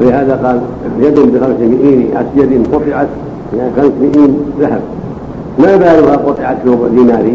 ولهذا 0.00 0.40
قال 0.44 0.60
يد 1.00 1.20
بخمس 1.20 1.60
مئين 1.60 2.08
يد 2.36 2.66
قطعت 2.72 3.08
يعني 3.56 3.70
خمس 3.76 3.92
مئين 4.00 4.36
ذهب. 4.60 4.80
ما 5.58 5.76
بالها 5.76 6.16
قطعت 6.16 6.56
في 6.62 6.68
ربع 6.68 6.88
دينار 6.88 7.32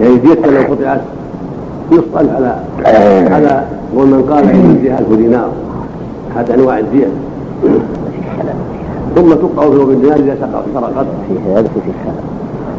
يعني 0.00 0.16
ديتك 0.16 0.48
لو 0.48 0.74
قطعت 0.74 1.00
نصف 1.92 2.18
ألف 2.18 2.30
على 2.30 2.56
على 3.34 3.64
ومن 3.96 4.22
قال 4.30 4.44
فيها 4.82 4.98
ألف 4.98 5.12
دينار. 5.12 5.48
أحد 6.36 6.50
أنواع 6.50 6.78
الدية 6.78 7.06
ثم 9.16 9.32
تقطع 9.32 9.70
في 9.70 9.76
ربع 9.76 9.92
دينار 9.92 10.16
إذا 10.16 10.36
سرقت. 10.74 11.06
في 11.28 11.52
هذا 11.52 11.62
في 11.62 11.92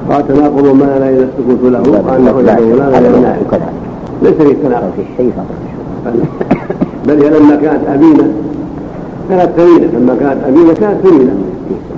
قال 0.10 0.27
تناقض 0.27 0.75
ما 0.75 1.00
لا 1.00 1.10
السكوت 1.10 1.72
له 1.72 1.79
وأنه 1.79 2.41
لا 2.41 2.60
لا 2.60 3.36
ليس 4.22 4.33
في 4.33 4.53
تناقض 4.53 4.91
في 4.95 5.03
شيء 5.17 5.31
بل 7.07 7.24
هي 7.24 7.29
لما 7.29 7.55
كانت 7.55 7.88
أمينة 7.95 8.27
كانت 9.29 9.50
ثمينة. 9.57 9.88
لما 9.93 10.15
كانت 10.19 10.43
أمينة 10.48 10.74
كانت 10.74 11.07
ثمينة. 11.07 11.36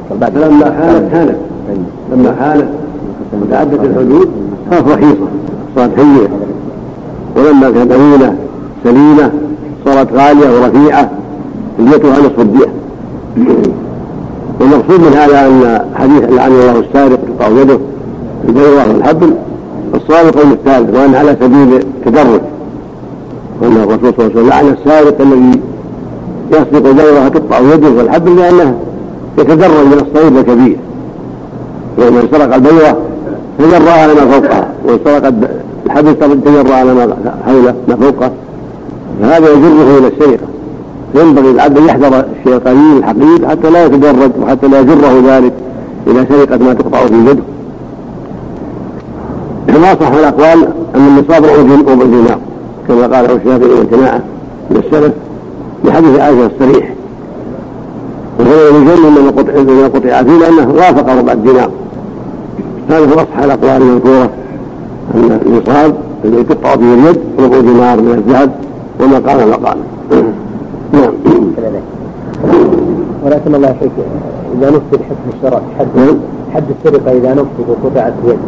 فلما 0.09 0.65
حالت 0.65 1.13
حالت. 1.13 1.37
لما 2.11 2.35
حالت 2.39 2.67
وتعدت 3.41 3.79
الحدود. 3.83 4.29
صارت 4.71 4.87
رخيصة 4.87 5.27
صارت 5.75 5.99
هينة 5.99 6.29
ولما 7.35 7.71
كانت 7.71 7.91
أمينة 7.91 8.35
سليمة 8.83 9.31
صارت 9.85 10.13
غالية 10.13 10.61
ورفيعة. 10.61 11.09
ديتها 11.79 12.19
نصف 12.19 12.39
الدية. 12.39 12.67
والمقصود 14.59 14.99
من 14.99 15.13
هذا 15.13 15.47
أن 15.47 15.79
حديث 15.95 16.23
لعن 16.23 16.51
الله 16.51 16.79
السارق 16.79 17.19
تقطع 17.27 17.47
يده 17.61 17.79
البيضة 18.47 18.93
والحبل 18.93 19.33
الصواب 19.95 20.25
القول 20.25 20.51
الثالث 20.51 20.95
وأن 20.95 21.15
على 21.15 21.37
سبيل 21.41 21.73
التدرج. 21.75 22.41
وأن 23.61 23.77
الرسول 23.77 24.13
صلى 24.17 24.25
الله 24.25 24.25
عليه 24.25 24.35
وسلم 24.35 24.49
لعن 24.49 24.67
السارق 24.67 25.21
الذي 25.21 25.61
يسرق 26.51 26.87
البيضة 26.87 27.27
تقطع 27.27 27.59
يده 27.59 27.89
والحبل 27.89 28.35
لأنه 28.35 28.79
يتدرج 29.37 29.85
من 29.85 29.93
الصغير 29.93 30.39
الكبير. 30.39 30.77
ومن 31.97 32.27
سرق 32.31 32.55
البيضة 32.55 32.95
تجرأ 33.59 34.07
لما 34.07 34.31
فوقها 34.31 34.69
ومن 34.87 34.99
سرق 35.05 35.33
الحبل 35.85 36.15
تجرأ 36.15 36.83
لما 36.83 37.15
حول 37.45 37.73
ما 37.87 37.95
فوقه. 37.95 38.31
فهذا 39.21 39.49
يجره 39.49 39.97
إلى 39.97 40.07
السرقة 40.07 40.47
ينبغي 41.15 41.51
العبد 41.51 41.77
ان 41.77 41.85
يحذر 41.85 42.25
الشيء 42.39 42.57
القليل 42.57 43.45
حتى 43.49 43.69
لا 43.69 43.85
يتدرج 43.85 44.31
وحتى 44.41 44.67
لا 44.67 44.79
يجره 44.79 45.23
ذلك 45.27 45.53
إلى 46.07 46.25
سرقة 46.29 46.57
ما 46.57 46.73
تقطع 46.73 47.05
في 47.05 47.13
يده. 47.13 47.43
كما 49.75 49.95
صح 49.95 50.11
الأقوال 50.11 50.67
أن 50.95 51.07
النصاب 51.07 51.45
ربع 51.45 52.03
دينار 52.03 52.39
كما 52.87 53.01
قاله 53.01 53.35
الشافعي 53.35 53.79
وجماعه 53.79 54.21
من 54.69 54.77
السلف 54.77 55.13
بحديث 55.85 56.19
عائشة 56.19 56.45
الصريح. 56.45 56.93
وهو 58.39 58.51
يجن 58.51 59.23
من 59.23 59.31
قطع 59.37 59.53
قطع 59.87 60.23
فيه 60.23 60.37
لأنه 60.37 60.73
وافق 60.73 61.17
ربع 61.19 61.31
الدينار 61.31 61.69
هذا 62.89 63.05
هو 63.05 63.13
اصح 63.13 63.39
الأقوال 63.43 63.81
المذكورة. 63.81 64.29
أن 65.15 65.39
النصاب 65.45 65.95
الذي 66.25 66.43
تقطع 66.43 66.75
به 66.75 66.93
اليد 66.93 67.19
ربع 67.39 67.59
دينار 67.59 68.01
من 68.01 68.23
الذهب 68.27 68.51
وما 68.99 69.19
قال 69.19 69.49
ما 69.49 69.55
قال 69.55 69.77
نعم. 70.93 71.13
ولكن 73.25 73.55
الله 73.55 73.69
يحييك. 73.69 73.91
إذا 74.57 74.69
نفذ 74.69 75.03
حكم 75.03 75.29
الشرع 75.37 75.61
حد 75.79 75.87
نعم. 75.95 76.15
حد 76.53 76.63
السرقة 76.79 77.11
إذا 77.11 77.33
نفذ 77.33 77.69
وقطعت 77.69 78.13
يد 78.27 78.39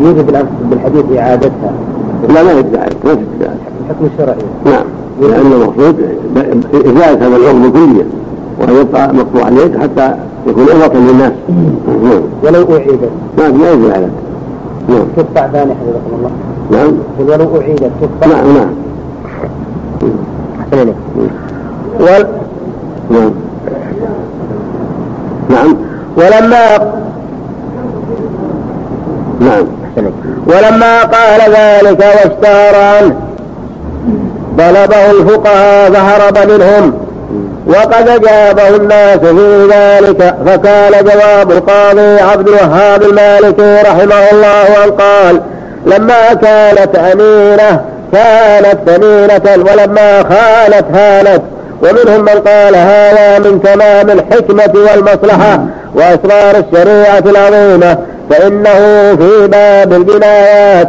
يوجب 0.00 0.46
بالحديث 0.70 1.18
إعادتها. 1.18 1.72
لا 2.28 2.42
ما 2.42 2.52
يدعي 2.52 2.90
ما 3.04 3.14
تدعي 3.14 3.56
الحكم 3.80 4.06
الشرعي. 4.14 4.36
نعم 4.64 4.84
لأن 5.20 5.52
المقصود 5.52 5.96
إزالة 6.74 7.26
هذا 7.26 7.36
العضو 7.36 7.72
كليا 7.72 8.06
وأن 8.60 8.76
يبقى 8.80 9.14
مقطوع 9.14 9.48
اليد 9.48 9.78
حتى 9.78 10.14
يكون 10.46 10.64
عوضا 10.82 10.98
للناس. 10.98 11.32
نعم. 12.02 12.22
ولو 12.44 12.76
أعيدت. 12.76 13.10
ما 13.38 13.48
ما 13.48 13.70
يجوز 13.70 13.90
عليك 13.90 14.10
نعم. 14.88 15.04
تقطع 15.16 15.46
ثاني 15.46 15.74
حفظكم 15.74 16.16
الله. 16.18 16.30
نعم. 16.70 16.92
ولو 17.18 17.60
أعيدت 17.60 17.90
تقطع 18.00 18.36
نعم 18.36 18.54
نعم. 18.54 18.70
أحسن 20.60 20.78
إليك. 20.82 20.94
وال... 22.00 22.26
نعم. 23.10 23.30
نعم. 25.50 25.76
ولما 26.16 26.92
نعم. 29.40 29.64
ولما 30.46 31.02
قال 31.02 31.40
ذلك 31.40 31.98
واشتهر 32.00 32.74
عنه 32.74 33.16
طلبه 34.58 35.10
الفقهاء 35.10 35.90
فهرب 35.90 36.50
منهم 36.50 37.06
وقد 37.66 38.08
أجابه 38.08 38.68
الناس 38.68 39.18
في 39.18 39.68
ذلك 39.72 40.34
فكان 40.46 40.92
جواب 41.04 41.50
القاضي 41.50 42.20
عبد 42.20 42.48
الوهاب 42.48 43.02
المالكي 43.02 43.82
رحمه 43.82 44.30
الله 44.32 44.84
أن 44.84 44.90
قال 44.90 45.40
لما 45.86 46.34
كانت 46.34 46.96
أمينة 46.96 47.80
كانت 48.12 48.78
ثمينة 48.90 49.64
ولما 49.72 50.22
خانت 50.22 50.84
هانت 50.94 51.42
ومنهم 51.82 52.20
من 52.20 52.40
قال 52.46 52.76
هذا 52.76 53.38
من 53.38 53.62
تمام 53.62 54.10
الحكمة 54.10 54.72
والمصلحة 54.74 55.60
وأسرار 55.94 56.64
الشريعة 56.64 57.22
العظيمة. 57.26 57.98
فإنه 58.30 58.78
في 59.16 59.46
باب 59.46 59.92
البنايات 59.92 60.88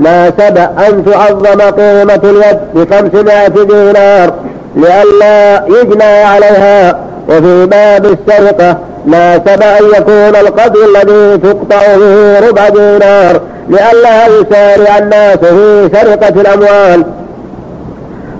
ناسب 0.00 0.58
أن 0.58 1.04
تعظم 1.04 1.60
قيمة 1.60 2.20
اليد 2.24 2.58
بخمسمائة 2.74 3.48
دينار 3.48 4.34
لئلا 4.76 5.66
يجنى 5.66 6.22
عليها. 6.22 6.98
وفي 7.28 7.66
باب 7.66 8.04
السرقة 8.06 8.78
ناسب 9.06 9.62
أن 9.62 9.84
يكون 9.96 10.36
القدر 10.36 10.80
الذي 10.84 11.38
تقطع 11.38 11.96
به 11.96 12.48
ربع 12.48 12.68
دينار 12.68 13.40
لئلا 13.68 14.26
يسارع 14.26 14.98
الناس 14.98 15.38
في 15.38 15.88
سرقة 15.92 16.40
الأموال. 16.40 17.04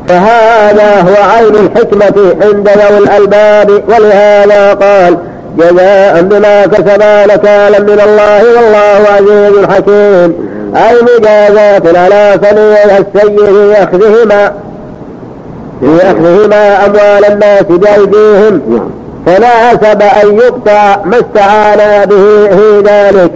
فهذا 0.09 1.00
هو 1.00 1.31
عين 1.31 1.55
الحكمة 1.55 2.35
عند 2.42 2.68
ذوي 2.68 2.98
الألباب. 2.98 3.83
ولهذا 3.88 4.74
قال 4.74 5.16
جزاء 5.59 6.23
بما 6.23 6.66
كسبا 6.66 7.27
نكالا 7.27 7.79
من 7.79 8.01
الله 8.05 8.42
والله 8.57 9.09
عزيز 9.16 9.64
حكيم. 9.64 10.35
أي 10.77 10.97
مجازات 11.03 11.97
على 11.97 12.40
صنيع 12.42 12.99
السيء 12.99 13.47
في 13.47 13.83
أخذهما 13.83 14.53
في 15.81 16.03
أخذهما 16.03 16.87
أموال 16.87 17.25
الناس 17.33 17.62
بأيديهم. 17.62 18.90
فناسب 19.27 20.03
أن 20.03 20.37
يقطع 20.37 20.97
ما 21.05 21.16
استعان 21.21 22.05
به 22.09 22.57
في 22.57 22.83
ذلك. 22.87 23.31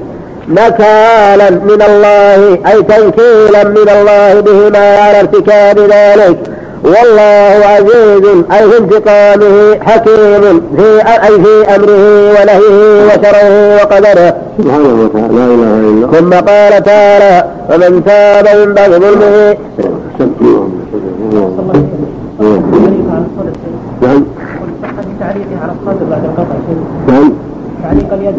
نكالا 0.48 1.50
من 1.50 1.83
الله 1.88 2.59
أي 2.66 2.83
تنكيلا 2.83 3.64
من 3.64 3.88
الله 3.88 4.40
بهما 4.40 4.96
على 4.98 5.20
ارتكاب 5.20 5.78
ذلك. 5.78 6.38
والله 6.84 7.66
عزيز 7.66 8.24
أي 8.52 8.70
في 8.70 8.78
انتقامه 8.78 9.78
حكيم 9.80 10.60
في 10.76 11.02
أي 11.06 11.42
في 11.44 11.74
أمره 11.76 12.30
ونهيه 12.30 13.06
وشره 13.06 13.74
وقدره 13.76 14.36
سبحانه 14.58 15.04
وتعالى 15.04 15.34
لا 15.36 15.44
إله 15.44 15.74
إلا 15.80 15.88
الله 15.88 16.08
ثم 16.12 16.32
قال 16.32 16.82
تعالى 16.84 17.44
ومن 17.70 18.04
تاب 18.04 18.66
من 18.68 18.74
بعد 18.74 18.90
ظلمه 18.90 19.56
نعم 24.02 24.24
تعليقه 25.20 25.62
على 25.62 25.72
الصدر 25.72 26.04
بعد 26.10 26.24
القطع 26.24 26.54
نعم 27.08 27.32
تعليق 27.82 28.12
اليد 28.12 28.34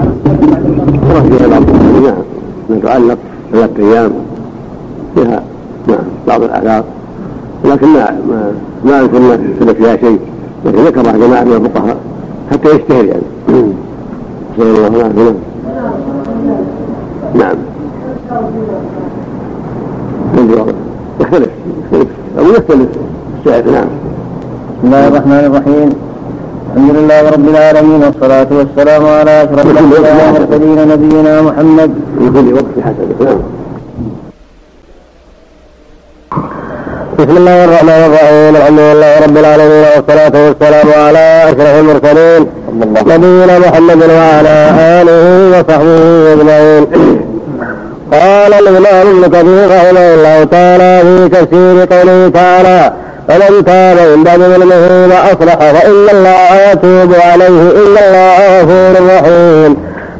على 0.00 0.10
الصدر 0.10 0.46
بعد 0.52 0.66
القطع 0.66 2.00
نعم 2.02 2.14
من 2.68 2.82
تعلق 2.82 3.18
ثلاثة 3.52 3.82
أيام 3.82 4.12
فيها 5.14 5.42
نعم 5.88 6.04
بعض 6.28 6.42
الآثار 6.42 6.84
لكن 7.66 7.86
ما 7.86 8.18
ما 8.84 9.00
ما 9.02 9.36
ثبت 9.60 9.76
فيها 9.76 9.96
شيء. 9.96 10.18
لكن 10.64 10.78
ذكرها 10.84 11.12
جماعة 11.12 11.44
من 11.44 11.52
الفقهاء 11.52 11.96
حتى 12.50 12.68
يشتهر 12.68 13.04
يعني. 13.04 13.22
نسأل 14.58 14.76
الله 14.76 14.86
العافية 14.86 15.34
نعم. 17.34 17.56
يختلف. 21.20 21.48
يختلف. 21.92 22.08
أو 22.38 22.44
يختلف 22.44 22.88
نعم. 23.46 23.86
بسم 24.78 24.84
الله 24.84 25.08
الرحمن 25.08 25.32
الرحيم. 25.32 25.90
الحمد 26.76 26.90
لله 26.96 27.30
رب 27.30 27.48
العالمين 27.48 28.02
والصلاة 28.04 28.46
والسلام 28.50 29.06
على 29.06 29.42
أشرف 29.42 29.66
الأنبياء 29.70 30.34
والمرسلين 30.34 30.88
نبينا 30.88 31.42
محمد. 31.42 31.90
في 32.18 32.30
كل 32.30 32.52
وقت 32.52 32.74
حسنة 32.80 33.30
نعم. 33.30 33.38
بسم 37.18 37.36
الله 37.36 37.64
الرحمن 37.64 38.02
الرحيم. 38.08 38.56
الحمد 38.56 38.78
لله 38.78 39.12
رب 39.24 39.36
العالمين 39.42 39.84
والصلاة 39.94 40.34
والسلام 40.46 40.88
على 41.06 41.24
أشرف 41.48 41.74
المرسلين. 41.82 42.42
نبينا 43.12 43.58
محمد 43.58 44.00
وعلى 44.18 44.56
آله 44.98 45.24
وصحبه 45.52 46.32
أجمعين. 46.32 46.84
قال 48.12 48.52
الإمام 48.54 49.06
ابن 49.14 49.22
كثير 49.34 49.66
رحمه 49.76 50.06
الله 50.16 50.38
تعالى 50.44 50.92
في 51.06 51.28
تفسير 51.34 51.76
قوله 51.94 52.18
تعالى 52.40 52.80
فمن 53.28 53.52
تاب 53.64 53.98
من 54.12 54.20
بعد 54.24 54.40
ظلمه 54.52 54.84
وأصلح 55.12 55.58
فإن 55.76 56.06
الله 56.16 56.48
يتوب 56.70 57.10
عليه 57.28 57.58
إن 57.80 57.96
الله 58.06 58.38
غفور 58.56 58.94
رحيم. 59.14 59.45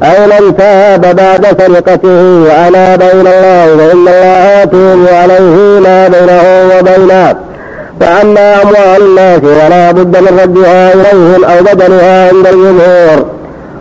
اي 0.02 0.26
من 0.26 0.56
تاب 0.56 1.16
بعد 1.16 1.46
سرقته 1.58 2.44
وأناب 2.44 3.02
إلى 3.02 3.20
الله 3.20 3.76
فإن 3.76 3.90
الله 3.90 4.62
يتوب 4.62 5.06
عليه 5.08 5.80
ما 5.80 6.08
بينه 6.08 6.42
وبينه. 6.78 7.36
فأما 8.00 8.62
أموال 8.62 9.02
الناس 9.02 9.40
ولا 9.44 9.92
بد 9.92 10.16
من 10.16 10.40
ردها 10.42 10.94
إليهم 10.94 11.44
أو 11.44 11.64
بدلها 11.64 12.28
عند 12.28 12.46
الجمهور. 12.46 13.26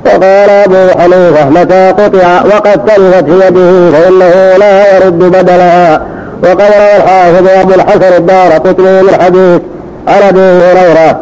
وقال 0.05 0.49
أبو 0.49 0.99
حنيفة 0.99 1.49
متى 1.49 1.91
قطع 1.91 2.43
وقد 2.45 2.85
تلفت 2.85 3.27
يده 3.27 3.91
فإنه 3.91 4.57
لا 4.57 4.97
يرد 4.97 5.19
بدلها 5.19 6.01
روى 6.43 6.97
الحافظ 6.97 7.47
أبو 7.47 7.73
الحسن 7.73 8.13
الدار 8.17 8.51
قطني 8.51 9.01
من 9.01 9.15
حديث 9.21 9.61
عن 10.07 10.21
أبي 10.29 10.39
هريرة 10.39 11.21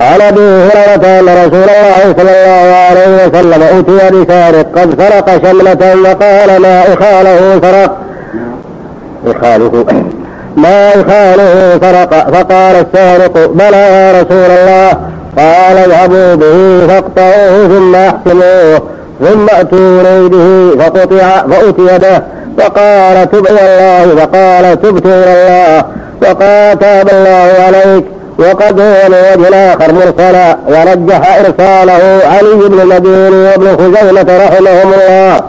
عن 0.00 0.20
ابي 0.20 0.40
هريرة 0.40 1.20
أن 1.20 1.24
رسول 1.24 1.62
الله 1.62 2.14
صلى 2.16 2.22
الله 2.22 2.76
عليه 2.76 3.26
وسلم 3.26 3.62
اتي 3.62 4.16
بسارق 4.16 4.66
قد 4.78 5.02
سرق 5.02 5.48
شملة 5.48 6.10
وقال 6.10 6.62
ما 6.62 6.82
إخاله 6.82 7.60
سرق. 7.62 7.96
إخاله؟ 9.26 9.84
ما 10.56 10.88
إخاله 10.88 11.78
سرق. 11.82 12.30
فقال 12.30 12.86
السارق 12.86 13.50
بلى 13.54 13.76
يا 13.76 14.12
رسول 14.12 14.50
الله. 14.50 14.90
قال 15.38 15.78
اذهبوا 15.78 16.34
به 16.34 16.86
فاقطعوه 16.86 17.68
ثم 17.68 17.94
احسنوه 17.94 18.82
ثم 19.24 19.46
أتوا 19.52 20.28
به 20.28 20.70
فقطع 20.84 21.42
فاتي 21.50 21.98
به. 21.98 22.22
فقال 22.58 23.30
تب 23.30 23.46
إلى 23.46 23.60
الله 23.60 24.24
فقال 24.24 24.82
تبت 24.82 25.06
إلى 25.06 25.32
الله 25.32 25.84
وقال 26.22 26.78
تاب 26.78 27.08
الله 27.08 27.52
عليك. 27.66 28.17
وقد 28.38 28.80
هو 28.80 28.94
وجه 29.06 29.72
آخر 29.72 29.92
مرسلا 29.92 30.58
ورجح 30.68 31.38
إرساله 31.38 32.20
علي 32.24 32.68
بن 32.68 32.80
المديني 32.80 33.42
وابن 33.44 33.76
خزيمة 33.76 34.46
رحمهم 34.46 34.92
الله. 34.94 35.40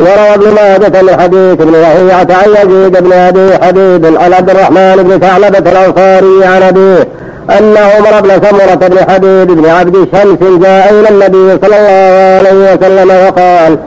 وروى 0.00 0.34
ابن 0.34 0.54
ماجة 0.54 1.02
من 1.02 1.20
حديث 1.20 1.60
ابن 1.60 1.74
وهيعة 1.74 2.26
عن 2.30 2.50
يزيد 2.50 3.02
بن 3.02 3.12
أبي 3.12 3.64
حبيب 3.64 4.16
عن 4.16 4.32
عبد 4.32 4.50
الرحمن 4.50 4.96
بن 4.96 5.18
ثعلبة 5.18 5.70
الأنصاري 5.70 6.44
عن 6.44 6.62
أبيه 6.62 7.08
أن 7.50 7.76
عمر 7.76 8.20
بن 8.20 8.48
سمرة 8.48 8.88
بن 8.88 9.12
حبيب 9.12 9.46
بن 9.46 9.66
عبد 9.70 10.08
شمس 10.12 10.60
جاء 10.62 10.90
إلى 10.90 11.08
النبي 11.08 11.58
صلى 11.66 11.76
الله 11.76 12.38
عليه 12.38 12.74
وسلم 12.74 13.10
وقال 13.10 13.78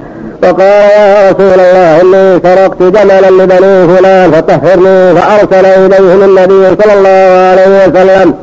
فقال 0.41 0.89
يا 1.00 1.32
رسول 1.32 1.60
الله 1.60 2.02
إني 2.02 2.39
سرقت 2.43 2.82
جملا 2.82 3.30
لبني 3.30 3.98
فلان 3.98 4.32
فطهرني 4.32 5.15
فأرسل 5.15 5.65
إليهم 5.65 6.24
النبي 6.24 6.76
صلى 6.84 6.93
الله 6.93 7.50
عليه 7.52 7.88
وسلم. 7.88 8.34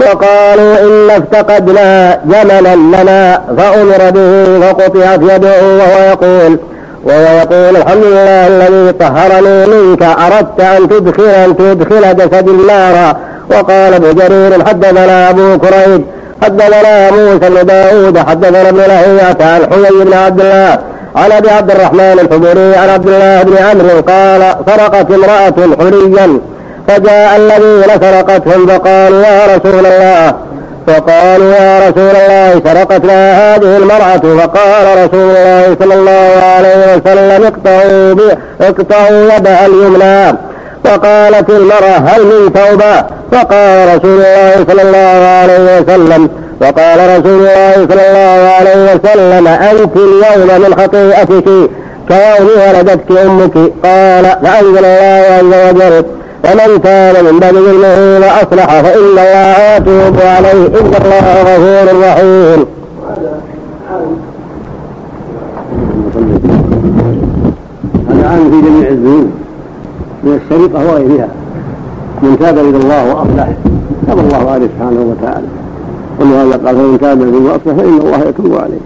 وقالوا 0.00 0.80
إن 0.80 1.10
افتقدنا 1.10 2.20
جملا 2.24 2.74
لنا 2.74 3.40
فأمر 3.58 4.10
به 4.10 4.60
فقطعت 4.60 5.20
يده 5.22 5.62
وهو 5.62 6.02
يقول 6.12 6.58
وهو 7.04 7.38
يقول 7.38 7.76
الحمد 7.76 8.04
لله 8.04 8.46
الذي 8.46 8.92
طهرني 8.92 9.66
منك 9.66 10.02
أردت 10.02 10.60
أن 10.60 10.88
تدخل 10.88 11.24
أن 11.24 11.56
تدخل 11.56 12.16
جسد 12.16 12.48
النار. 12.48 13.16
وقال 13.50 13.94
ابو 13.94 14.12
جرير 14.12 14.64
حدثنا 14.64 15.30
أبو 15.30 15.58
كريب 15.58 16.04
حدثنا 16.42 17.10
موسى 17.10 17.38
بن 17.38 17.66
داود 17.66 18.18
حدثنا 18.18 18.68
ابن 18.68 18.78
لهيعة 18.78 19.36
عن 19.40 19.60
حيي 19.72 20.04
بن 20.04 20.12
عبد 20.12 20.40
الله 20.40 20.78
عن 21.16 21.32
أبي 21.32 21.50
عبد 21.50 21.70
الرحمن 21.70 22.18
الحبوري 22.20 22.74
عن 22.76 22.88
عبد 22.88 23.08
الله 23.08 23.42
بن 23.42 23.56
عمرو 23.56 24.00
قال 24.00 24.54
سرقت 24.66 25.10
امرأة 25.10 25.76
حليا 25.80 26.40
فجاء 26.88 27.36
الذين 27.36 28.00
سرقتهم 28.00 28.66
فقالوا 28.66 29.22
يا 29.22 29.46
رسول 29.56 29.86
الله 29.86 30.34
فقالوا 30.86 31.54
يا 31.54 31.78
رسول 31.88 32.16
الله 32.16 32.60
سرقتنا 32.64 33.32
هذه 33.54 33.76
المرأة 33.76 34.46
فقال 34.46 35.04
رسول 35.04 35.30
الله 35.36 35.76
صلى 35.80 35.94
الله 35.94 36.42
عليه 36.56 36.96
وسلم 36.96 37.44
اقطعوا 37.44 38.32
اقطعوا 38.60 39.32
يدها 39.36 39.66
اليمنى 39.66 40.38
فقالت 40.84 41.50
المرأة 41.50 41.96
هل 42.06 42.24
من 42.26 42.52
توبة 42.52 43.04
فقال 43.32 43.88
رسول 43.96 44.20
الله 44.20 44.64
صلى 44.68 44.82
الله 44.82 45.26
عليه 45.28 45.80
وسلم 45.80 46.28
وقال 46.62 46.98
رسول 47.18 47.40
الله 47.40 47.72
صلى 47.74 48.04
الله 48.08 48.50
عليه 48.58 48.94
وسلم 48.94 49.46
أنت 49.46 49.96
اليوم 49.96 50.60
من 50.62 50.74
خطيئتك 50.74 51.70
كيوم 52.08 52.48
ولدتك 52.68 53.10
أمك. 53.10 53.56
قال 53.84 54.24
فأنزل 54.24 54.84
الله 54.84 55.24
عز 55.38 55.74
وجل 55.74 56.04
ومن 56.44 56.78
كان 56.78 57.24
من 57.24 57.38
بعد 57.40 57.54
ظلمه 57.54 58.18
وأصلح 58.26 58.80
فإن 58.80 59.00
الله 59.00 59.76
يتوب 59.76 60.16
عليه 60.20 60.66
إن 60.66 60.92
الله 61.04 61.26
غفور 61.42 61.86
رحيم. 62.00 62.66
هذا 68.10 68.28
عام 68.28 68.50
في 68.50 68.68
جميع 68.68 68.88
الذنوب 68.88 69.30
من 70.22 70.40
السرقة 70.42 70.92
وغيرها 70.92 71.28
من 72.22 72.38
تاب 72.38 72.58
إلى 72.58 72.76
الله 72.76 73.14
وأصلح 73.14 73.48
تاب 74.06 74.18
الله 74.18 74.50
عليه 74.50 74.66
سبحانه 74.66 75.00
وتعالى. 75.00 75.46
ولهذا 76.20 76.66
قال 76.66 76.76
فمن 76.76 76.98
تاب 77.00 77.18
من 77.18 77.46
واصلح 77.46 77.82
فإن 77.82 77.98
الله 77.98 78.28
يتوب 78.28 78.54
عليه. 78.54 78.80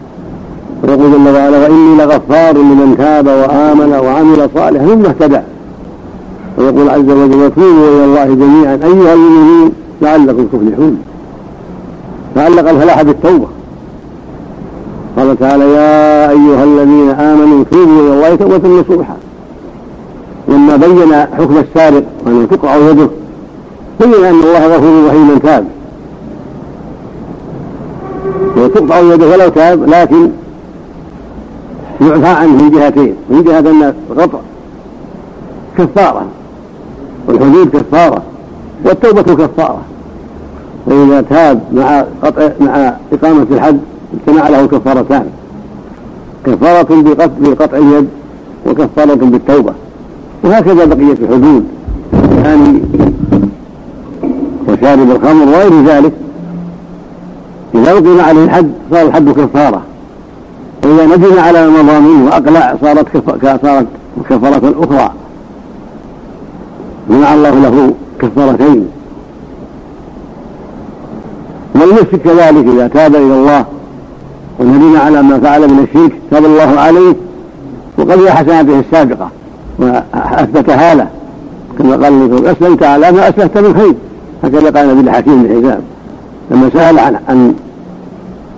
ويقول 0.83 1.12
جل 1.12 1.35
وعلا 1.35 1.59
وإني 1.59 1.97
لغفار 1.97 2.57
لمن 2.57 2.95
تاب 2.99 3.27
وآمن 3.27 3.93
وعمل 3.93 4.49
صالحا 4.55 4.87
ثم 4.87 5.07
اهتدى. 5.07 5.41
ويقول 6.59 6.89
عز 6.89 7.11
وجل 7.11 7.45
وتوبوا 7.45 7.89
إلى 7.89 8.05
الله 8.05 8.25
جميعا. 8.25 8.75
أيها 8.75 9.15
المؤمنون 9.15 9.73
لعلكم 10.03 10.47
تفلحون. 10.47 11.03
تعلق 12.35 12.69
الفلاح 12.71 13.03
بالتوبة. 13.03 13.47
قال 15.19 15.39
تعالى 15.39 15.65
يا 15.65 16.31
أيها 16.31 16.65
الذين 16.65 17.11
آمنوا 17.11 17.65
توبوا 17.71 18.01
إلى 18.01 18.15
الله 18.15 18.35
توبة 18.35 18.81
نصوحا. 18.81 19.17
لما 20.49 20.77
بين 20.77 21.15
حكم 21.15 21.59
السارق 21.59 22.05
وانه 22.27 22.47
تقطع 22.47 22.77
يده 22.77 23.09
بين 24.01 24.25
أن 24.25 24.41
الله 24.41 24.67
غفور 24.67 25.07
رحيم 25.07 25.29
من 25.31 25.41
تاب. 25.43 25.65
وتقطع 28.57 28.99
يده 28.99 29.27
ولو 29.27 29.49
تاب 29.49 29.90
لكن 29.90 30.31
يعفى 32.01 32.27
عنه 32.27 32.62
من 32.62 32.71
جهتين 32.71 33.14
من 33.31 33.42
جهة 33.42 33.59
أن 33.59 33.95
القطع 34.11 34.38
كفارة 35.79 36.27
والحدود 37.29 37.69
كفارة 37.69 38.23
والتوبة 38.85 39.23
كفارة. 39.23 39.81
فإذا 40.87 41.21
تاب 41.21 41.61
مع 41.73 42.05
قطع 42.23 42.49
مع 42.61 42.95
إقامة 43.12 43.47
الحد 43.51 43.79
اجتمع 44.14 44.49
له 44.49 44.66
كفارتان. 44.66 45.27
كفارة 46.47 47.03
بقطع 47.40 47.77
اليد 47.77 48.09
وكفارة 48.66 49.14
بالتوبة. 49.14 49.73
وهكذا 50.45 50.85
بقية 50.85 51.12
الحدود. 51.12 51.64
يعني 52.45 52.83
وشارب 54.69 55.11
الخمر 55.11 55.49
وغير 55.49 55.83
ذلك. 55.85 56.12
إذا 57.79 57.93
أقيم 57.93 58.21
عليه 58.21 58.45
الحد 58.45 58.71
صار 58.91 59.03
الحد 59.07 59.31
كفارة. 59.31 59.83
وإذا 60.85 61.07
ندم 61.07 61.39
على 61.39 61.65
المظالم 61.65 62.27
وأقلع 62.27 62.77
صارت 62.83 63.07
صارت 63.62 63.87
كفارة 64.31 64.75
أخرى. 64.81 65.12
منع 67.09 67.35
الله 67.35 67.51
له 67.51 67.95
كفارتين. 68.21 68.89
والمشرك 71.75 72.23
كذلك 72.25 72.67
إذا 72.75 72.89
تاب 72.89 73.15
إلى 73.15 73.35
الله 73.35 73.65
وندم 74.59 74.97
على 74.97 75.23
ما 75.23 75.39
فعل 75.39 75.69
من 75.69 75.87
الشرك 75.89 76.12
تاب 76.31 76.45
الله 76.45 76.81
عليه 76.81 77.15
وقبل 77.99 78.31
حسناته 78.31 78.81
السابقة 78.81 79.29
وأثبتها 79.79 80.95
له 80.95 81.09
كما 81.79 81.93
قال 81.93 82.05
النبي 82.05 82.51
أسلمت 82.51 82.83
على 82.83 83.12
ما 83.12 83.29
أسلفت 83.29 83.59
من 83.59 83.75
خير. 83.75 83.95
هكذا 84.45 84.71
قال 84.71 84.91
النبي 84.91 85.11
الحكيم 85.11 85.49
حزام 85.49 85.81
لما 86.51 86.71
سأل 86.73 86.99
عن 86.99 87.55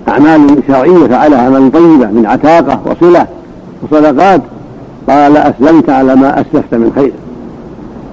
أعمال 0.09 0.63
شرعية 0.69 1.07
فعلها 1.07 1.39
أعمال 1.45 1.73
طيبة 1.73 2.07
من 2.07 2.27
عتاقة 2.27 2.81
وصلة 2.87 3.27
وصدقات. 3.83 4.43
قال 5.09 5.37
أسلمت 5.37 5.91
على 5.91 6.17
ما 6.17 6.41
أسلفت 6.41 6.75
من 6.75 6.93
خير. 6.95 7.13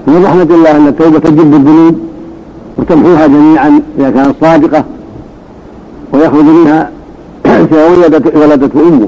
من 0.07 0.25
رحمة 0.25 0.55
الله 0.55 0.77
أن 0.77 0.87
التوبة 0.87 1.19
تجب 1.19 1.53
الذنوب 1.53 1.99
وتمحوها 2.77 3.27
جميعا 3.27 3.81
إذا 3.99 4.09
كانت 4.09 4.35
صادقة 4.41 4.83
ويخرج 6.13 6.45
منها 6.45 6.91
كولدت 7.71 8.35
ولدته 8.35 8.79
أمه. 8.79 9.07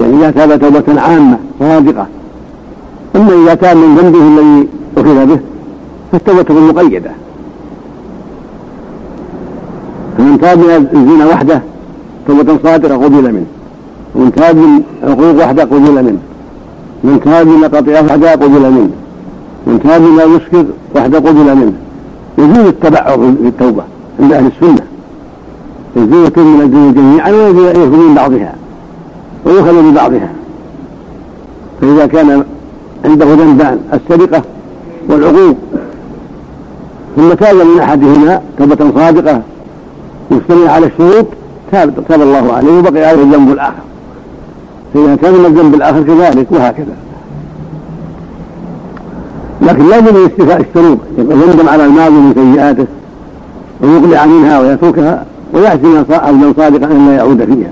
يعني 0.00 0.16
إذا 0.16 0.30
تاب 0.30 0.60
توبة 0.60 1.00
عامة 1.00 1.38
صادقة. 1.60 2.06
أما 3.16 3.32
إذا 3.44 3.54
كان 3.54 3.76
من 3.76 3.96
ذنبه 3.96 4.18
الذي 4.18 4.68
أخذ 4.96 5.26
به 5.26 5.40
فالتوبة 6.12 6.60
مقيدة. 6.60 7.10
فمن 10.18 10.40
تاب 10.40 10.58
من 10.58 10.88
الزنا 10.94 11.26
وحده 11.26 11.62
توبة 12.26 12.58
صادقة 12.62 12.96
قبل 12.96 13.32
منه. 13.32 13.46
ومن 14.14 14.32
من 14.56 14.82
عقوق 15.02 15.44
وحده 15.44 15.62
قبل 15.62 16.04
منه. 16.04 16.18
من 17.04 17.20
من 17.46 17.68
قطيعة 17.68 18.02
وحده 18.02 18.32
قبل 18.32 18.70
منه. 18.70 18.90
من 19.66 19.80
تاب 19.82 20.02
من 20.02 20.36
يسكر 20.36 20.64
وحده 20.96 21.18
قبل 21.18 21.56
منه. 21.56 21.72
يجوز 22.38 22.66
التبعر 22.66 23.18
في 23.42 23.48
التوبة 23.48 23.82
عند 24.20 24.32
أهل 24.32 24.46
السنة. 24.46 24.86
يجوز 25.96 26.26
يتوب 26.26 26.46
من 26.46 26.60
الذنوب 26.60 26.94
جميعا 26.94 27.30
ويخرج 27.30 27.92
من 27.92 28.14
بعضها. 28.14 28.54
ويؤخذ 29.44 29.90
ببعضها 29.90 30.30
فإذا 31.80 32.06
كان 32.06 32.44
عنده 33.04 33.26
ذنبان 33.34 33.78
السرقة 33.94 34.42
والعقوق 35.08 35.56
ثم 37.16 37.32
تاب 37.32 37.56
من 37.56 37.80
أحدهما 37.80 38.40
توبة 38.58 38.90
صادقة 38.94 39.42
مستمع 40.30 40.70
على 40.70 40.86
الشروط 40.86 41.26
تاب 41.72 42.22
الله 42.22 42.52
عليه 42.52 42.78
وبقي 42.78 43.04
عليه 43.04 43.22
الذنب 43.22 43.52
الآخر. 43.52 43.82
فإذا 44.94 45.16
كان 45.16 45.32
من 45.32 45.46
الذنب 45.46 45.74
الآخر 45.74 46.02
كذلك 46.02 46.52
وهكذا. 46.52 46.96
لكن 49.62 49.88
لازم 49.88 50.06
استيفاء 50.06 50.60
الشروط. 50.60 50.98
يندم 51.18 51.68
على 51.68 51.84
الماضي 51.84 52.14
من 52.14 52.34
سيئاته 52.34 52.86
ويقلع 53.80 54.26
منها 54.26 54.60
ويتركها 54.60 55.24
ويعزم 55.54 56.04
عزما 56.10 56.52
صادقا 56.56 56.92
أن 56.92 57.06
لا 57.06 57.14
يعود 57.16 57.44
فيها. 57.44 57.70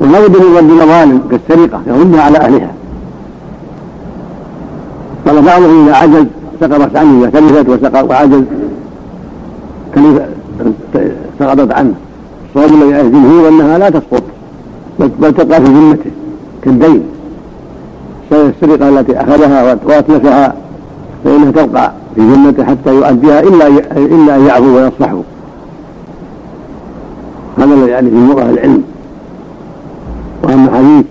ولا 0.00 0.26
بد 0.26 0.36
من 0.36 0.56
رد 0.56 0.64
مظالم 0.64 1.20
كالسرقة 1.30 1.80
يردها 1.86 2.22
على 2.22 2.38
أهلها. 2.38 2.70
قال 5.26 5.42
بعضهم 5.42 5.84
إذا 5.84 5.96
عجز 5.96 6.26
سقطت 6.60 6.96
عنه 6.96 7.20
إذا 7.20 7.30
تلفت 7.40 7.68
وسقط 7.68 8.10
وعجز 8.10 8.42
سقطت 11.38 11.72
عنه. 11.72 11.94
الصواب 12.56 12.82
الذي 12.82 12.90
يعزمه 12.90 13.48
أنها 13.48 13.78
لا 13.78 13.90
تسقط 13.90 14.22
بل 14.98 15.34
تبقى 15.34 15.60
في 15.60 15.66
ذمته 15.66 16.10
كالدين. 16.62 17.02
السرقه 18.32 18.88
التي 18.88 19.20
أخذها 19.20 19.78
وأتلفها 19.84 20.54
فإنها 21.24 21.50
تبقى 21.50 21.92
في 22.14 22.20
ذمته 22.20 22.64
حتى 22.64 22.94
يؤديها 22.94 23.40
إلا 23.40 23.66
إلا 23.96 24.36
أن 24.36 24.46
يعفو 24.46 24.76
ويصفحه 24.76 25.20
هذا 27.58 27.74
الذي 27.74 27.90
يعني 27.90 28.10
في 28.10 28.16
لغه 28.16 28.50
العلم. 28.50 28.82
وأما 30.42 30.70
حديث 30.76 31.04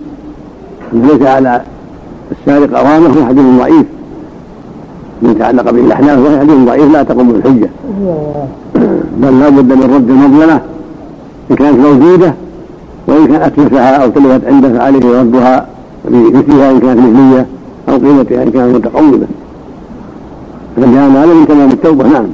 ان 0.92 1.02
ليس 1.02 1.22
على 1.28 1.62
السارق 2.32 2.78
اوامر 2.78 3.06
هو 3.06 3.26
حديث 3.26 3.44
ضعيف. 3.58 3.86
من 5.22 5.38
تعلق 5.38 5.70
به 5.70 5.80
الاحناف 5.80 6.18
وهو 6.18 6.38
حديث 6.38 6.56
ضعيف 6.56 6.92
لا 6.92 7.02
تقوم 7.02 7.32
بالحجة. 7.32 7.70
بل 9.16 9.40
لا 9.40 9.48
بد 9.48 9.72
من 9.72 9.94
رد 9.94 10.10
المظلمه 10.10 10.60
ان 11.52 11.56
كانت 11.56 11.78
موجودة 11.78 12.34
وإن 13.06 13.26
كان 13.26 13.42
اتلفها 13.42 14.02
أو 14.02 14.10
تلفت 14.10 14.46
عنده 14.46 14.78
فعليه 14.78 15.20
ردها 15.20 15.66
بمثلها 16.04 16.70
إن 16.70 16.80
كانت 16.80 16.98
مثليه 16.98 17.46
أو 17.88 17.94
قيمتها 17.94 18.42
ان 18.42 18.50
كانت 18.50 18.74
متقومة. 18.76 19.26
فجاء 20.76 21.10
هذا 21.10 21.26
من 21.26 21.46
تمام 21.48 21.70
التوبة 21.70 22.04
نعم. 22.04 22.26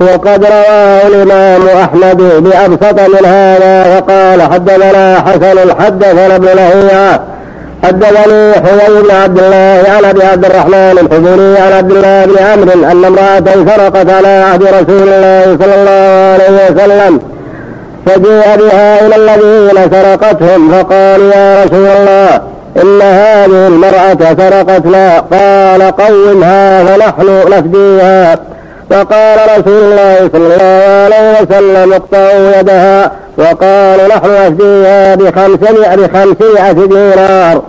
وقد 0.00 0.44
رواه 0.44 1.06
الإمام 1.06 1.62
أحمد 1.68 2.16
بأبسط 2.16 3.00
من 3.00 3.26
هذا 3.26 3.96
وقال 3.96 4.42
حدثنا 4.42 5.20
حسن 5.20 5.74
حدثنا 5.80 6.36
ابن 6.36 6.46
لهيعة 6.46 7.35
حدثني 7.86 8.52
حيي 8.52 9.02
بن 9.02 9.10
عبد 9.10 9.38
الله 9.38 9.84
عن 9.96 10.04
أبي 10.04 10.24
عبد 10.24 10.44
الرحمن 10.44 10.98
الحزني 11.02 11.58
عن 11.58 11.72
عبد 11.72 11.92
الله 11.92 12.24
بن 12.24 12.44
عمرو 12.44 12.72
أن 12.72 13.04
امرأة 13.04 13.44
سرقت 13.54 14.10
على 14.10 14.28
عهد 14.28 14.62
رسول 14.62 15.08
الله 15.08 15.58
صلى 15.60 15.74
الله 15.74 16.32
عليه 16.34 16.70
وسلم. 16.70 17.20
فجيء 18.06 18.56
بها 18.56 19.06
إلى 19.06 19.16
الذين 19.16 19.90
سرقتهم 19.90 20.70
فقالوا 20.72 21.34
يا 21.34 21.64
رسول 21.64 21.86
الله 21.86 22.40
إن 22.82 23.02
هذه 23.02 23.66
المرأة 23.66 24.34
سرقتنا. 24.38 25.18
قال 25.18 25.82
قومها 25.82 26.84
فنحن 26.84 27.50
نفديها. 27.50 28.38
فقال 28.90 29.38
رسول 29.58 29.82
الله 29.82 30.30
صلى 30.32 30.54
الله 30.54 31.04
عليه 31.04 31.40
وسلم 31.42 31.92
اقطعوا 31.92 32.58
يدها. 32.60 33.10
وقالوا 33.38 34.08
نحن 34.08 34.30
نفديها 34.46 35.14
بخمسمائة 35.14 35.96
بخمسمائة 35.96 36.72
دينار. 36.72 37.62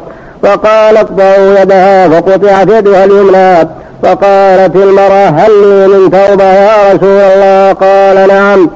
فقال 0.44 0.98
اقطعوا 0.98 1.60
يدها 1.62 2.08
فقطعت 2.08 2.68
يدها 2.68 3.06
اليمنى 3.06 3.70
فقالت 4.04 4.76
المرأة 4.76 5.28
هل 5.30 5.52
لي 5.62 5.88
من 5.88 6.12
توبة 6.12 6.44
يا 6.44 6.94
رسول 6.94 7.10
الله؟ 7.10 7.74
قال 7.74 8.28
نعم. 8.28 8.70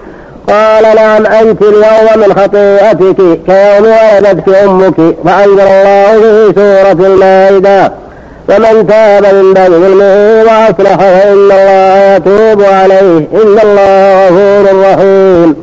قال 0.47 0.95
نعم 0.95 1.25
أنت 1.25 1.61
اليوم 1.61 2.27
من 2.27 2.33
خطيئتك 2.33 3.39
كيوم 3.45 3.93
ولدتك 4.15 4.55
أمك 4.55 5.15
فأنزل 5.25 5.59
الله 5.59 6.51
في 6.51 6.53
سورة 6.55 7.07
المائدة. 7.07 7.91
ومن 8.49 8.87
تاب 8.87 9.35
من 9.35 9.53
بعد 9.53 9.71
ظلمه 9.71 10.43
وأصلح 10.43 10.95
فإن 10.95 11.31
الله 11.33 12.15
يتوب 12.15 12.63
عليه. 12.63 13.17
إن 13.17 13.59
الله 13.63 14.27
غفور 14.27 14.81
رحيم. 14.81 15.55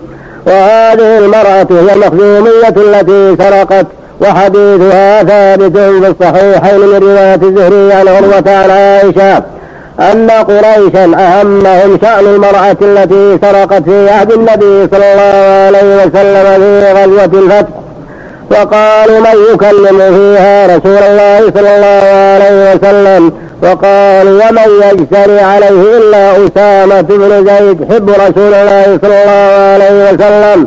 وهذه 0.47 1.19
المرأة 1.19 1.67
هي 1.71 1.95
المخزومية 1.95 2.69
التي 2.77 3.43
سرقت 3.43 3.87
وحديثها 4.21 5.23
ثابت 5.23 5.79
في 5.79 6.09
الصحيحين 6.09 6.81
من 6.81 6.99
رواية 7.03 7.41
الزهري 7.43 7.93
عن 7.93 8.09
عروة 8.09 8.57
عن 8.57 8.71
عائشة 8.71 9.43
أن 10.13 10.31
قريشا 10.31 11.05
أهمهم 11.05 11.99
شأن 12.03 12.27
المرأة 12.27 12.77
التي 12.83 13.39
سرقت 13.43 13.83
في 13.83 14.11
عهد 14.11 14.33
النبي 14.33 14.89
صلى 14.93 15.13
الله 15.13 15.67
عليه 15.67 15.97
وسلم 15.97 16.63
في 16.63 16.93
غزوة 16.93 17.41
الفتح. 17.43 17.69
وقالوا 18.51 19.21
من 19.21 19.55
يكلم 19.55 19.99
فيها 19.99 20.67
رسول 20.67 21.03
الله 21.11 21.41
صلى 21.55 21.77
الله 21.77 22.05
عليه 22.35 22.75
وسلم؟ 22.75 23.33
وقالوا 23.63 24.43
ومن 24.49 24.69
يجتري 24.83 25.41
عليه 25.41 25.99
إلا 25.99 26.33
أسامة 26.47 27.01
بن 27.01 27.47
زيد 27.47 27.93
حب 27.93 28.11
رسول 28.11 28.55
الله 28.55 28.99
صلى 29.03 29.23
الله 29.23 29.75
عليه 29.75 30.13
وسلم. 30.13 30.67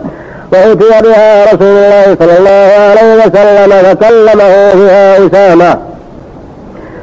وأتي 0.54 1.02
بها 1.04 1.46
رسول 1.46 1.68
الله 1.68 2.18
صلى 2.20 2.38
الله 2.38 2.72
عليه 2.90 3.16
وسلم 3.16 3.72
فكلمه 3.84 4.70
فيها 4.72 5.18
أسامة. 5.28 5.78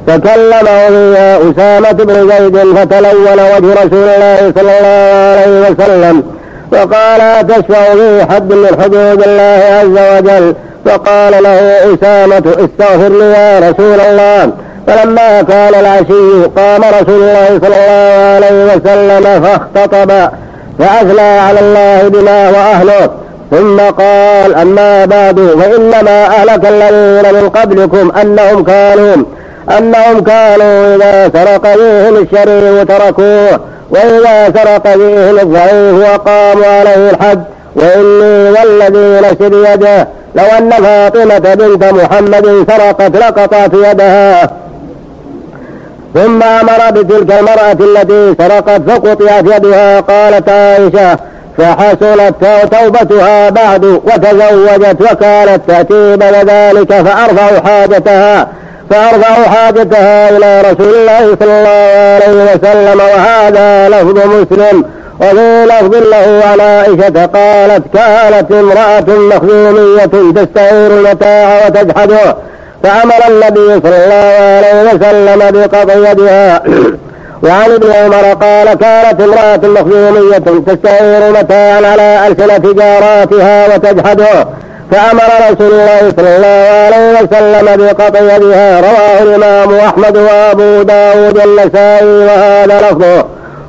فكلمه 0.06 0.88
فيها 0.88 1.36
أسامة 1.36 1.92
بن 1.92 2.30
زيد 2.30 2.56
فتلون 2.76 3.40
وجه 3.40 3.84
رسول 3.84 4.08
الله 4.08 4.52
صلى 4.56 4.78
الله 4.78 5.40
عليه 5.40 5.70
وسلم 5.70 6.22
وقال 6.72 7.46
تشفع 7.46 7.94
في 7.94 8.26
حد 8.30 8.52
من 8.52 8.82
حدود 8.82 9.22
الله 9.26 9.60
عز 9.80 9.98
وجل؟ 10.16 10.54
فقال 10.84 11.42
له 11.42 11.94
أسامة 11.94 12.42
استغفر 12.48 13.08
لي 13.08 13.24
يا 13.24 13.58
رسول 13.58 14.00
الله. 14.00 14.52
فلما 14.86 15.42
كان 15.42 15.74
العشي 15.74 16.44
قام 16.56 16.82
رسول 16.84 17.22
الله 17.22 17.60
صلى 17.62 17.76
الله 17.76 18.34
عليه 18.36 18.64
وسلم 18.64 19.42
فاختطب 19.42 20.30
فأثنى 20.78 21.38
على 21.38 21.60
الله 21.60 22.08
بما 22.08 22.48
وأهله. 22.48 23.10
ثم 23.50 23.80
قال 23.80 24.54
أما 24.54 25.04
بعد 25.04 25.40
فإنما 25.40 26.26
أهلك 26.26 26.66
الذين 26.66 27.34
من 27.34 27.48
قبلكم 27.48 28.12
أنهم 28.20 28.64
كانوا 28.64 29.16
أنهم 29.78 30.20
كانوا 30.20 30.94
إذا 30.96 31.30
سرق 31.34 31.62
بهم 31.76 32.16
الشريف 32.16 32.88
تركوه 32.88 33.60
وإذا 33.90 34.52
سرق 34.56 34.96
بهم 34.96 35.38
الضعيف 35.38 35.94
وقاموا 35.94 36.66
عليه 36.66 37.10
الحد 37.10 37.44
وإني 37.76 38.50
والذي 38.50 39.28
نفسي 39.28 39.48
بيده 39.48 40.08
لو 40.34 40.44
أن 40.58 40.70
فاطمة 40.70 41.38
بنت 41.54 41.84
محمد 41.84 42.66
سرقت 42.70 43.16
لقطعت 43.16 43.74
يدها. 43.74 44.50
ثم 46.14 46.42
أمر 46.42 46.90
بتلك 46.90 47.32
المرأة 47.38 47.72
التي 47.80 48.34
سرقت 48.42 48.90
فقطعت 48.90 49.44
يدها 49.44 50.00
قالت 50.00 50.48
عائشة 50.48 51.18
فحصلت 51.58 52.34
توبتها 52.72 53.50
بعد 53.50 53.84
وتزوجت 53.84 55.00
وكانت 55.00 55.60
تأتي 55.68 56.16
بعد 56.16 56.34
ذلك 56.50 56.92
فأرفع 56.92 57.60
حاجتها 57.64 58.48
فأرفع 58.90 59.48
حاجتها 59.48 60.30
إلى 60.30 60.60
رسول 60.60 60.94
الله 60.94 61.36
صلى 61.40 61.58
الله 61.58 62.14
عليه 62.14 62.54
وسلم. 62.54 63.00
وهذا 63.00 63.88
لفظ 63.88 64.18
مسلم. 64.26 64.84
وفي 65.20 65.64
لفظ 65.64 65.94
له 65.94 66.42
عن 66.52 66.60
عائشة 66.60 67.26
قالت 67.26 67.84
كانت 67.94 68.52
امرأة 68.52 69.18
مخزومية 69.18 70.32
تستعير 70.42 70.90
المتاع 70.90 71.66
وتجحده. 71.66 72.36
فأمر 72.82 73.14
النبي 73.28 73.80
صلى 73.82 74.04
الله 74.04 74.36
عليه 74.56 74.94
وسلم 74.94 75.50
بقطع 75.50 76.10
يدها 76.10 76.62
وعن 77.42 77.70
ابن 77.70 77.92
عمر 77.92 78.24
قال 78.32 78.74
كانت 78.74 79.20
امرأة 79.20 79.60
مخزومية 79.62 80.62
تستعير 80.66 81.32
متاعا 81.32 81.76
على 81.76 82.26
ألسنة 82.26 82.72
جاراتها 82.72 83.74
وتجحده 83.74 84.46
فأمر 84.90 85.50
رسول 85.50 85.72
الله 85.72 86.12
صلى 86.16 86.36
الله 86.36 86.68
عليه 86.86 87.20
وسلم 87.20 87.86
بقطع 87.86 88.20
يدها 88.20 88.80
رواه 88.80 89.22
الإمام 89.22 89.74
أحمد 89.74 90.16
وأبو 90.16 90.82
داود 90.82 91.38
النسائي 91.38 92.06
وهذا 92.06 92.80
لفظه. 92.80 93.24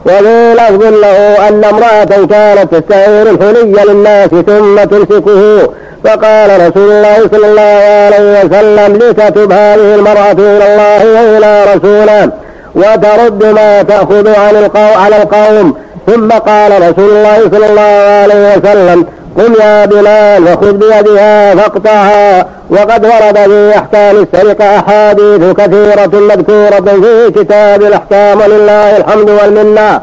وفي 0.06 0.54
لفظ 0.54 0.84
له 0.84 1.48
أن 1.48 1.64
امرأة 1.64 2.26
كانت 2.30 2.76
تستعير 2.76 3.30
الحلي 3.30 3.84
للناس 3.84 4.30
ثم 4.30 4.84
تمسكه. 4.84 5.70
فقال 6.04 6.68
رسول 6.68 6.92
الله 6.92 7.18
صلى 7.32 7.48
الله 7.48 7.82
عليه 8.06 8.46
وسلم 8.46 8.96
لتتب 8.96 9.52
هذه 9.52 9.96
المرأة 9.96 10.32
إلى 10.32 10.74
الله 10.74 11.22
وإلى 11.22 11.64
رسوله. 11.76 12.32
وترد 12.80 13.44
ما 13.46 13.82
تأخذ 13.82 14.28
عن 14.40 14.56
القوم 14.56 14.94
على 15.04 15.16
القوم. 15.22 15.76
ثم 16.08 16.30
قال 16.32 16.72
رسول 16.72 17.10
الله 17.10 17.40
صلى 17.52 17.66
الله 17.70 18.22
عليه 18.24 18.58
وسلم 18.58 19.06
قم 19.38 19.54
يا 19.62 19.86
بلال 19.86 20.44
وخذ 20.44 20.74
بيدها 20.74 21.56
فاقطعها. 21.56 22.46
وقد 22.70 23.06
ورد 23.06 23.38
في 23.38 23.78
إحكام 23.78 24.16
السرقة 24.24 24.80
أحاديث 24.80 25.42
كثيرة 25.58 26.14
مذكورة 26.14 27.02
في 27.02 27.32
كتاب 27.40 27.82
الأحكام 27.82 28.42
ولله 28.42 28.98
الحمد 28.98 29.30
والمنة. 29.30 30.02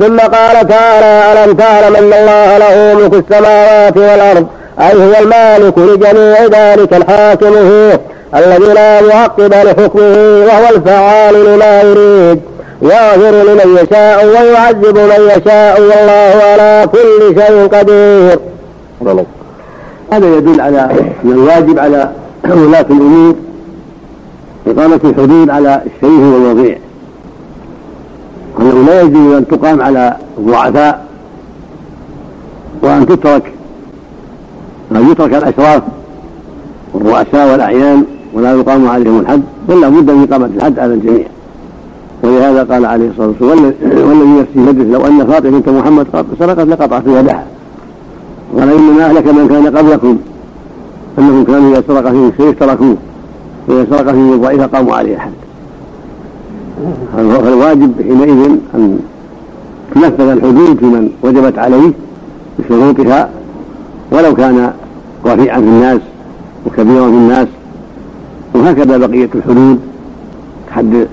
ثم 0.00 0.18
قال 0.18 0.68
تعالى 0.68 1.32
ألم 1.32 1.54
تعلم 1.54 1.96
أن 1.96 2.12
الله 2.12 2.58
له 2.58 2.94
ملك 2.94 3.12
السماوات 3.24 3.96
والأرض؟ 3.96 4.46
أي 4.80 4.94
هو 4.94 5.14
المالك 5.22 5.78
لجميع 5.78 6.44
ذلك 6.44 6.92
الحاكم 6.92 7.52
فيه. 7.52 8.00
الذي 8.34 8.72
لا 8.74 9.02
معقب 9.02 9.54
لحكمه 9.54 10.44
وهو 10.46 10.76
الفعال 10.76 11.34
لما 11.44 11.82
يريد 11.82 12.40
يغفر 12.82 13.30
لمن 13.30 13.78
يشاء 13.82 14.26
ويعذب 14.26 14.98
من 14.98 15.30
يشاء 15.36 15.80
والله 15.80 16.42
على 16.44 16.88
كل 16.92 17.40
شيء 17.40 17.66
قدير. 17.66 18.38
هذا 20.12 20.36
يدل 20.36 20.60
على 20.60 20.80
ان 21.24 21.30
الواجب 21.30 21.78
على 21.78 22.10
ولاة 22.44 22.86
الأمور 22.90 23.34
إقامة 24.66 25.00
الحدود 25.04 25.50
على 25.50 25.82
الشريف 25.86 26.20
والوضيع. 26.20 26.76
أنه 28.60 28.84
لا 28.86 29.00
يجوز 29.00 29.34
أن 29.36 29.48
تقام 29.48 29.82
على 29.82 30.16
الضعفاء 30.38 31.04
وأن 32.82 33.06
تترك 33.06 33.52
أن 34.92 35.10
يترك 35.10 35.34
الأشراف 35.34 35.82
والرؤساء 36.94 37.52
والأعيان 37.52 38.04
ولا 38.34 38.54
يقام 38.54 38.88
عليهم 38.88 39.20
الحد 39.20 39.42
بل 39.68 39.80
لابد 39.80 40.10
من 40.10 40.26
إقامة 40.30 40.50
الحد 40.56 40.78
على 40.78 40.94
الجميع. 40.94 41.26
ولهذا 42.22 42.62
قال 42.62 42.86
عليه 42.86 43.10
الصلاة 43.10 43.26
والسلام 43.40 43.74
والذي 44.08 44.40
نفسي 44.40 44.72
مجلس 44.72 44.94
لو 44.94 45.06
أن 45.06 45.26
فاطمة 45.26 45.50
بنت 45.50 45.68
محمد 45.68 46.06
سرقت 46.38 46.66
لقطعت 46.66 47.06
يدها. 47.06 47.44
قال 48.58 48.68
إنما 48.68 49.06
أهلك 49.06 49.26
من 49.26 49.48
كان 49.48 49.76
قبلكم 49.76 50.18
أنهم 51.18 51.44
كانوا 51.44 51.70
إذا 51.70 51.82
سرق 51.88 52.10
فيهم 52.10 52.28
الشريف 52.28 52.60
تركوه 52.60 52.96
وإذا 53.68 53.86
سرق 53.90 54.12
فيهم 54.12 54.32
الضعيف 54.32 54.60
قاموا 54.62 54.94
عليه 54.94 55.14
الحد 55.14 55.32
فالواجب 57.16 57.92
حينئذ 58.02 58.50
أن 58.74 58.98
تنفذ 59.94 60.28
الحدود 60.28 60.78
في 60.78 60.84
من 60.84 61.10
وجبت 61.22 61.58
عليه 61.58 61.92
بشروطها 62.58 63.30
ولو 64.12 64.34
كان 64.34 64.72
رفيعا 65.26 65.60
في 65.60 65.66
الناس 65.66 66.00
وكبيرا 66.66 67.10
في 67.10 67.16
الناس 67.16 67.48
وهكذا 68.62 68.96
بقية 68.96 69.28
الحدود. 69.34 69.80
حد 70.70 71.06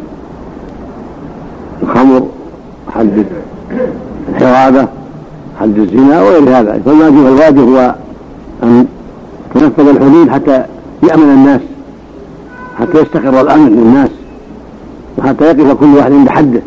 الخمر 1.83 2.27
حد 2.95 3.25
الحرابة 4.29 4.87
حد 5.59 5.77
الزنا 5.77 6.23
وغير 6.23 6.59
هذا. 6.59 6.81
فالواجب 6.85 7.27
الواجب 7.27 7.59
هو 7.59 7.95
أن 8.63 8.85
تنفذ 9.55 9.87
الحدود 9.87 10.29
حتى 10.29 10.63
يأمن 11.03 11.29
الناس 11.29 11.61
حتى 12.79 13.01
يستقر 13.01 13.41
الأمن 13.41 13.69
للناس 13.69 14.09
وحتى 15.17 15.45
يقف 15.45 15.73
كل 15.73 15.95
واحد 15.95 16.11
عند 16.11 16.29
حده. 16.29 16.61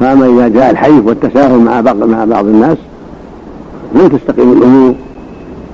فأما 0.00 0.26
إذا 0.26 0.48
جاء 0.48 0.70
الحيف 0.70 1.06
والتساهل 1.06 1.58
مع 1.58 1.80
بعض 1.80 1.96
مع 1.96 2.24
بعض 2.24 2.44
الناس 2.46 2.78
لم 3.94 4.08
تستقيم 4.08 4.52
الأمور 4.52 4.94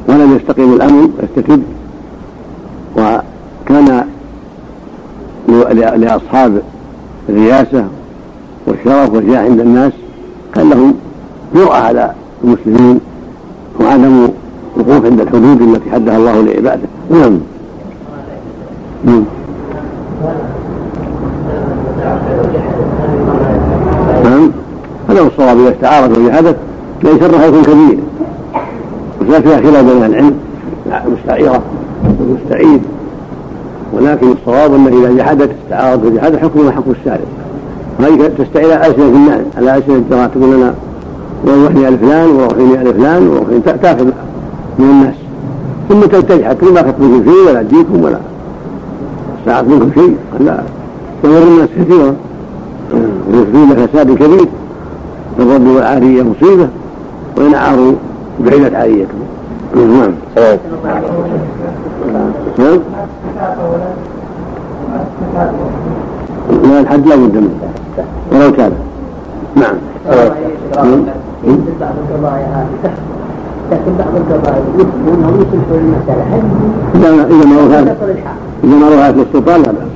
ولم 0.08 0.36
يستقيم 0.36 0.72
الأمن 0.72 1.12
ويستتب 1.20 1.62
وكان 2.96 4.06
لأصحاب 5.72 6.62
الرياسة 7.28 7.84
والشرف 8.66 9.14
والجاه 9.14 9.38
عند 9.38 9.60
الناس 9.60 9.92
كان 10.54 10.70
لهم 10.70 10.94
جرأة 11.54 11.76
على 11.76 12.10
المسلمين 12.44 13.00
وعدم 13.80 14.28
الوقوف 14.76 15.04
عند 15.06 15.20
الحدود 15.20 15.62
التي 15.62 15.90
حدها 15.90 16.16
الله 16.16 16.42
لعباده. 16.42 16.88
نعم. 17.10 17.38
نعم. 19.04 19.24
نعم. 24.24 24.50
هذا 25.08 25.20
هو 25.20 25.26
الصواب. 25.26 25.58
إذا 25.58 25.70
استعارت 25.70 26.18
وجحدت 26.18 26.56
لأن 27.02 27.20
شرها 27.20 27.46
يكون 27.46 27.62
كبير 27.62 27.98
ولا 29.20 29.40
فيها 29.40 29.56
خلاف 29.56 29.84
بين 29.84 30.04
العلم 30.04 30.34
المستعيره 31.06 31.62
والمستعيد 32.20 32.82
ولكن 33.92 34.32
الصواب 34.32 34.74
انه 34.74 34.88
إذا 34.88 35.16
جحدت 35.16 35.50
استعارت 35.64 36.04
وجحدت 36.04 36.36
حكمها 36.36 36.70
حكم 36.70 36.90
السارق. 37.00 37.26
هذه 38.00 38.30
تستعير 38.38 38.72
على 38.72 38.86
ألسنة 38.86 39.04
الناس 39.06 39.40
على 39.56 39.76
ألسنة 39.76 39.96
الجرات 39.96 40.30
تقول 40.34 40.56
لنا 40.56 40.74
وروحني 41.44 41.86
على 41.86 41.98
فلان 41.98 42.30
وروحني 42.30 42.78
على 42.78 42.94
فلان 42.94 43.28
وروحني 43.28 43.60
تأخذ 43.60 44.04
من 44.78 44.90
الناس. 44.90 45.14
ثم 45.88 46.00
تجحد 46.00 46.56
كل 46.56 46.72
ما 46.72 46.80
أخذت 46.80 47.00
منكم 47.00 47.30
شيء 47.30 47.48
ولا 47.48 47.60
أديكم 47.60 48.04
ولا 48.04 48.18
ساعت 49.46 49.64
منكم 49.64 49.90
شيء. 49.94 50.16
لا. 50.40 50.62
تضر 51.22 51.42
الناس 51.42 51.68
كثيرا. 51.78 52.14
ويفضون 53.32 53.86
فساد 53.86 54.14
كبير 54.14 54.48
الرد 55.38 55.66
والعارية 55.66 56.22
مصيبة 56.22 56.68
وإن 57.38 57.54
عاروا 57.54 57.92
بعيدت 58.40 58.74
عاريتهم 58.74 59.22
نعم. 59.76 60.12
نعم. 62.58 62.78
لا 66.64 66.80
الحد 66.80 67.06
لا 67.06 67.16
بد 67.16 67.36
منه. 67.36 67.50
ولو 68.32 68.52
كان. 68.52 68.72
نعم. 69.56 69.74
بعض 71.80 71.94
القضايا 72.02 72.66
لكن 73.72 73.92
بعض 73.98 74.14
القضايا 74.16 74.62
يثبتونهم 74.78 75.34
يصلحون 75.40 75.78
المسألة 75.78 76.24
هل 76.94 77.20
إذا 77.20 77.46
ما 77.46 77.56
رفعت 77.66 77.96
إذا 78.64 78.76
ما 78.76 78.88
رفعت 78.88 79.14
للسلطان 79.14 79.62
لا 79.62 79.72
بأس. 79.72 79.92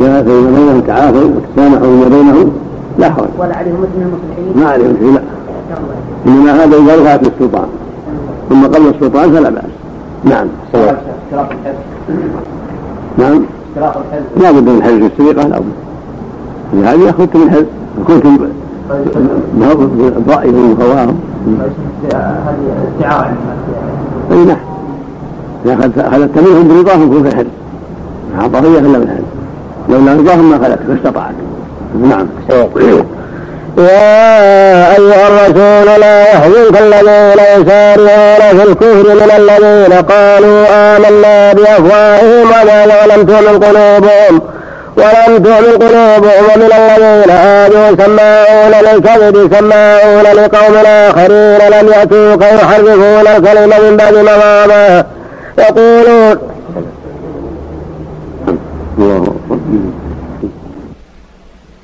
فإذا 0.00 0.20
بينهم 0.20 0.80
تعافوا 0.80 1.20
وتسامحوا 1.20 1.86
فيما 1.86 2.08
بينهم 2.08 2.52
لا 2.98 3.10
حول 3.10 3.28
ولا 3.38 3.56
عليهم 3.56 3.76
من 3.80 4.02
المصلحين 4.06 4.64
ما 4.64 4.70
عليهم 4.70 4.96
شيء 5.00 5.12
لا. 5.12 5.22
إنما 6.26 6.64
هذا 6.64 6.76
إذا 6.76 7.02
رفعت 7.02 7.20
للسلطان 7.22 7.68
ثم 8.48 8.66
قبل 8.66 8.86
السلطان 8.88 9.32
فلا 9.32 9.50
بأس. 9.50 9.64
نعم. 10.24 10.46
الحفظ 10.74 11.54
نعم. 13.18 13.44
لا 14.36 14.50
بد 14.50 14.68
من 14.68 14.82
حفظ 14.82 15.02
السرقة 15.20 15.48
لا 15.48 15.58
بد. 15.58 16.86
هذه 16.86 17.10
أخذت 17.10 17.36
من 17.36 17.50
حفظ 17.50 17.64
كنتم 18.06 18.38
ضائع 20.28 20.50
وخواهم 20.50 21.18
هذه 21.46 22.50
استعارة 22.96 23.36
أي 24.30 24.44
نعم. 24.44 24.56
إذا 25.66 25.74
اخذت 25.74 26.38
منهم 26.38 26.68
برضاهم 26.68 27.02
يكون 27.02 27.22
في 27.22 27.28
الحل. 27.28 27.46
عطائيه 28.38 28.78
إلا 28.78 28.98
بالحل. 28.98 29.22
لولا 29.88 30.14
رضاهم 30.14 30.50
ما 30.50 30.58
خلقت 30.58 30.88
ما 30.88 30.94
استطعت 30.94 31.34
نعم. 32.02 32.26
يا 33.78 34.96
أيها 34.96 35.28
الرسول 35.28 36.00
لا 36.00 36.22
يحزنك 36.22 36.80
الذين 36.80 37.38
يسارعون 37.54 38.58
في 38.58 38.62
الكفر 38.62 39.14
من 39.14 39.30
الذين 39.36 39.92
قالوا 39.92 40.66
آمنا 40.70 41.52
بأفواههم 41.52 42.50
ولم 42.50 43.26
تؤمن 43.26 43.58
قلوبهم 43.64 44.40
ولم 44.96 45.42
تؤمن 45.42 45.78
قلوبهم 45.78 46.44
ومن 46.54 46.70
الذين 46.72 47.30
هادوا 47.30 48.04
سماعون 48.04 48.72
للكذب 48.86 49.56
سماعون 49.56 50.22
لقوم 50.22 50.74
آخرين 50.86 51.80
لم 51.80 51.88
يأتوك 51.88 52.42
يحرفون 52.42 53.26
الكلمة 53.26 53.90
من 53.90 53.96
بعد 53.96 54.14
مواضعه 54.14 55.06
يقولون 55.58 56.38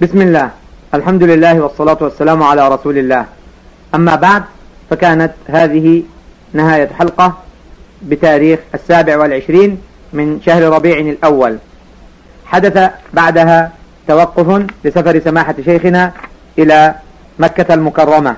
بسم 0.00 0.20
الله. 0.20 0.59
الحمد 0.94 1.22
لله 1.22 1.60
والصلاة 1.60 1.96
والسلام 2.00 2.42
على 2.42 2.68
رسول 2.68 2.98
الله. 2.98 3.24
أما 3.94 4.14
بعد 4.14 4.42
فكانت 4.90 5.32
هذه 5.48 6.02
نهاية 6.52 6.88
حلقة 6.98 7.34
بتاريخ 8.02 8.60
السابع 8.74 9.16
والعشرين 9.16 9.78
من 10.12 10.40
شهر 10.46 10.62
ربيع 10.62 10.98
الأول. 10.98 11.58
حدث 12.46 12.90
بعدها 13.12 13.72
توقف 14.08 14.66
لسفر 14.84 15.20
سماحة 15.20 15.54
شيخنا 15.64 16.12
إلى 16.58 16.94
مكة 17.38 17.74
المكرمة. 17.74 18.36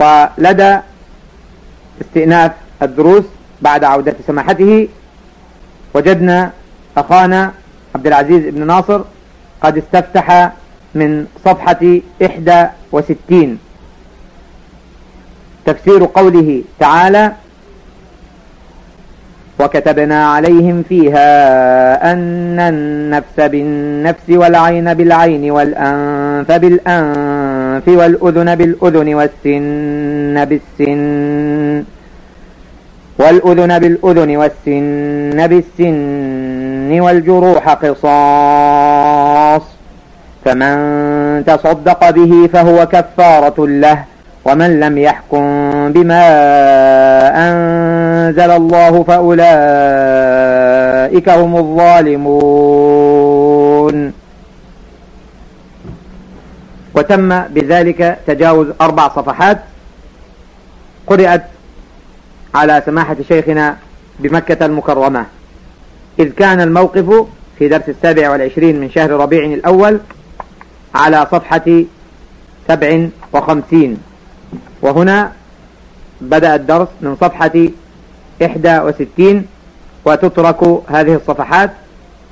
ولدى 0.00 0.78
استئناف 2.00 2.52
الدروس 2.82 3.24
بعد 3.62 3.84
عودة 3.84 4.16
سماحته 4.26 4.88
وجدنا 5.94 6.50
أخانا 6.96 7.52
عبد 7.94 8.06
العزيز 8.06 8.42
بن 8.54 8.66
ناصر 8.66 9.00
قد 9.62 9.78
استفتح 9.78 10.52
من 10.94 11.26
صفحة 11.44 12.00
61 12.20 13.58
تفسير 15.66 16.04
قوله 16.14 16.62
تعالى 16.80 17.32
وكتبنا 19.60 20.26
عليهم 20.26 20.82
فيها 20.88 21.30
أن 22.12 22.60
النفس 22.60 23.36
بالنفس 23.40 24.30
والعين 24.30 24.94
بالعين 24.94 25.50
والأنف 25.50 26.52
بالأنف 26.52 27.88
والأذن 27.88 28.54
بالأذن 28.54 29.14
والسن 29.14 30.44
بالسن 30.44 31.84
والأذن 33.18 33.78
بالأذن 33.78 34.36
والسن 34.36 35.46
بالسن 35.46 37.00
والجروح 37.00 37.68
قصاص 37.68 38.04
فمن 40.44 41.44
تصدق 41.46 42.10
به 42.10 42.48
فهو 42.52 42.86
كفارة 42.86 43.66
له 43.66 44.04
ومن 44.44 44.80
لم 44.80 44.98
يحكم 44.98 45.44
بما 45.92 46.24
أنزل 47.48 48.50
الله 48.50 49.02
فأولئك 49.02 49.38
هم 51.28 51.56
الظالمون. 51.56 53.04
وتم 56.94 57.40
بذلك 57.40 58.18
تجاوز 58.26 58.66
أربع 58.80 59.08
صفحات 59.08 59.58
قرأت 61.06 61.44
على 62.54 62.82
سماحة 62.86 63.16
شيخنا 63.28 63.76
بمكة 64.18 64.66
المكرمة. 64.66 65.26
إذ 66.18 66.30
كان 66.30 66.60
الموقف 66.60 67.26
في 67.58 67.68
درس 67.68 67.88
السابع 67.88 68.30
والعشرين 68.30 68.80
من 68.80 68.90
شهر 68.90 69.10
ربيع 69.10 69.44
الأول 69.44 70.00
على 70.94 71.26
صفحة 71.32 71.84
سبع 72.68 73.08
وخمسين. 73.32 73.98
وهنا 74.82 75.32
بدأ 76.20 76.54
الدرس 76.54 76.88
من 77.00 77.16
صفحة 77.20 77.68
61 78.40 79.46
وتترك 80.04 80.62
هذه 80.86 81.14
الصفحات 81.14 81.70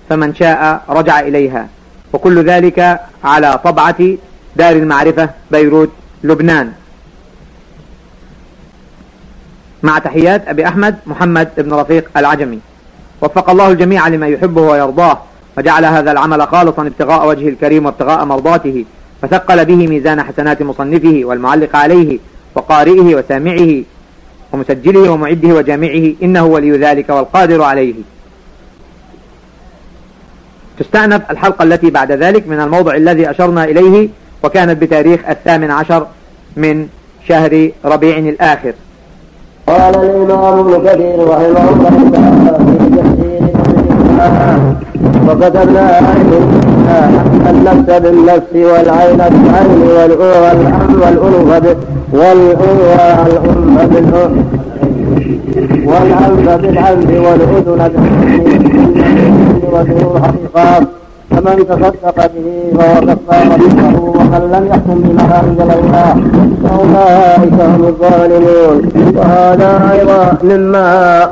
فمن 0.08 0.34
شاء 0.34 0.82
رجع 0.88 1.20
إليها. 1.20 1.68
وكل 2.12 2.44
ذلك 2.44 3.00
على 3.24 3.60
طبعة 3.64 4.00
دار 4.56 4.72
المعرفة 4.72 5.30
بيروت 5.50 5.90
لبنان. 6.24 6.72
مع 9.82 9.98
تحيات 9.98 10.48
أبي 10.48 10.68
أحمد 10.68 10.96
محمد 11.06 11.48
بن 11.56 11.72
رفيق 11.74 12.10
العجمي. 12.16 12.60
وفق 13.22 13.50
الله 13.50 13.68
الجميع 13.68 14.08
لما 14.08 14.26
يحبه 14.26 14.62
ويرضاه. 14.62 15.18
وجعل 15.59 15.84
هذا 15.84 16.12
العمل 16.12 16.42
خالصا 16.48 16.82
ابتغاء 16.82 17.28
وجهه 17.28 17.48
الكريم 17.48 17.86
وابتغاء 17.86 18.24
مرضاته 18.24 18.84
فثقل 19.22 19.64
به 19.64 19.86
ميزان 19.86 20.22
حسنات 20.22 20.62
مصنفه 20.62 21.20
والمعلق 21.24 21.76
عليه 21.76 22.18
وقارئه 22.55 23.14
وسامعه 23.14 23.82
ومسجله 24.53 25.11
ومعده 25.11 25.48
وجامعه 25.48 26.12
إنه 26.22 26.44
ولي 26.44 26.70
ذلك 26.70 27.11
والقادر 27.11 27.62
عليه. 27.62 27.94
تستأنف 30.78 31.30
الحلقة 31.30 31.62
التي 31.62 31.90
بعد 31.90 32.12
ذلك 32.12 32.48
من 32.48 32.61
الموضع 32.61 32.94
الذي 32.94 33.30
أشرنا 33.30 33.64
إليه 33.64 34.09
وكانت 34.42 34.82
بتاريخ 34.82 35.20
الثامن 35.28 35.70
عشر 35.70 36.07
من 36.57 36.88
شهر 37.28 37.70
ربيع 37.84 38.18
الآخر. 38.18 38.72
قال 39.66 39.94
الإمام 39.94 40.59
ابن 40.59 40.88
كثير 40.88 41.28
رحمه 41.28 41.70
الله 41.70 42.11
تعالى 42.12 42.59
في 42.59 42.96
تفسير 42.96 43.42
عليهم 45.30 46.44
النفس 47.50 47.88
بالنفس 48.02 48.52
والعين 48.54 49.20
بالعين 49.32 49.80
والأنف 49.96 50.72
والأنف 51.00 51.76
والأنف 52.12 53.78
بالأنف 53.90 54.44
والعنف 55.86 56.46
بالعنف 56.62 57.10
والأذن 57.26 57.80
بالأذن 59.72 60.24
بالقاف 60.32 60.84
فمن 61.30 61.56
تصدق 61.68 62.16
به 62.34 62.78
فهو 62.78 63.00
كفارة 63.00 63.56
له 63.56 63.96
ومن 64.00 64.42
لم 64.54 64.64
يحكم 64.70 64.96
بما 65.04 65.26
أنزل 65.40 65.70
الله 65.78 66.10
فأولئك 66.64 67.58
هم 67.60 67.82
الظالمون. 67.84 68.76
وهذا 69.16 69.70
أيضا 69.92 70.22
مما 70.42 70.88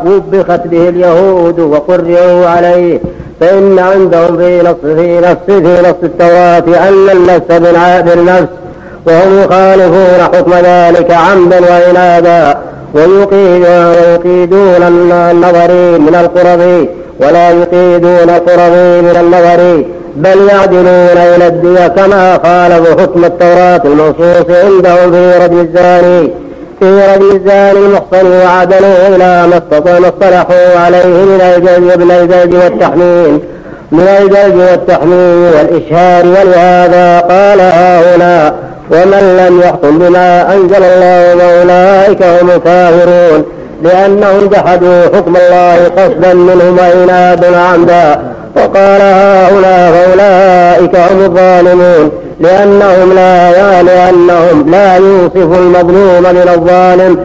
وبخت 0.06 0.62
به 0.66 0.88
اليهود 0.88 1.58
وقرئوا 1.60 2.46
عليه. 2.46 3.00
فإن 3.40 3.78
عندهم 3.78 4.36
في 4.36 4.62
نص 4.62 4.76
في 4.94 5.20
نص 5.20 5.36
في 5.46 5.80
نص 5.82 5.94
التوراة 6.02 6.88
أن 6.88 7.10
النفس 7.12 7.46
بالنفس 7.48 8.48
وهم 9.06 9.38
يخالفون 9.44 10.20
حكم 10.34 10.52
ذلك 10.54 11.10
عمدا 11.10 11.60
وعنادا 11.60 12.58
ويقيدون 12.94 14.82
النظري 15.30 15.98
من 15.98 16.14
القرب 16.20 16.88
ولا 17.20 17.50
يقيدون 17.50 18.30
القرب 18.30 18.72
من 19.02 19.16
النظر 19.20 19.84
بل 20.16 20.48
يعدلون 20.48 21.16
إلى 21.36 21.46
الدية 21.46 21.88
كما 21.88 22.38
خالفوا 22.44 23.02
حكم 23.02 23.24
التوراة 23.24 23.82
المنصوص 23.84 24.56
عندهم 24.64 25.12
في 25.12 25.32
رجل 25.44 25.60
الزاني. 25.60 26.30
في 26.80 27.14
رجل 27.14 27.36
الزاني 27.36 27.78
المحصن 27.78 28.26
وعدلوا 28.26 29.08
إلى 29.08 29.46
ما 29.46 30.08
اصطلحوا 30.08 30.78
عليه 30.78 31.06
من 31.06 31.40
الجلد 31.56 32.02
من 32.02 32.10
الجلد 32.10 32.54
والتحميل 32.54 33.40
من 33.92 34.08
الجلد 34.20 34.56
والتحميل 34.56 35.52
والإشهار 35.56 36.26
ولهذا 36.26 37.20
قال 37.20 37.60
هؤلاء 37.60 38.54
ومن 38.90 39.46
لم 39.46 39.60
يحكم 39.60 39.98
بما 39.98 40.54
أنزل 40.54 40.82
الله 40.84 41.38
فأولئك 41.38 42.22
هم 42.22 42.50
الكافرون 42.50 43.44
لأنهم 43.82 44.48
جحدوا 44.48 45.02
حكم 45.02 45.36
الله 45.36 45.88
قصدا 45.96 46.34
منهم 46.34 46.78
وعنادا 46.78 47.58
عمدا. 47.58 48.20
وقال 48.56 49.00
هؤلاء 49.02 49.92
فأولئك 49.92 50.96
هم 50.96 51.24
الظالمون. 51.24 52.10
لأنهم 52.40 53.12
لا 53.14 53.82
لأنهم 53.82 54.70
لا 54.70 54.96
يوصف 54.96 55.58
المظلوم 55.58 56.22
من 56.22 56.48
الظالم 56.54 57.16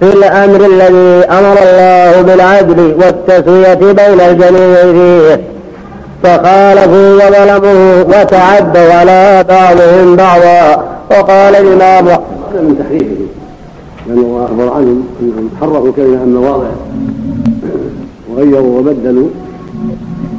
في 0.00 0.12
الأمر 0.12 0.66
الذي 0.66 1.26
أمر 1.26 1.56
الله 1.62 2.22
بالعدل 2.22 2.94
والتسوية 2.98 3.92
بين 3.92 4.20
الجميع 4.20 4.82
فيه. 4.82 5.40
فخالفوا 6.22 7.14
وظلموا 7.14 8.02
وتعدوا 8.02 8.92
على 8.92 9.44
بعضهم 9.48 10.16
بعضا. 10.16 10.84
وقال 11.10 11.56
الإمام 11.56 12.04
من 12.54 12.76
تحريفه 12.78 13.26
لأن 14.06 14.18
الله 14.18 14.44
أخبر 14.44 14.72
عنهم 14.72 15.04
أنهم 15.22 15.50
حرفوا 15.60 15.92
كلمة 15.96 16.20
عن 16.20 16.34
مواضع 16.34 16.66
وغيروا 18.30 18.78
وبدلوا. 18.78 19.28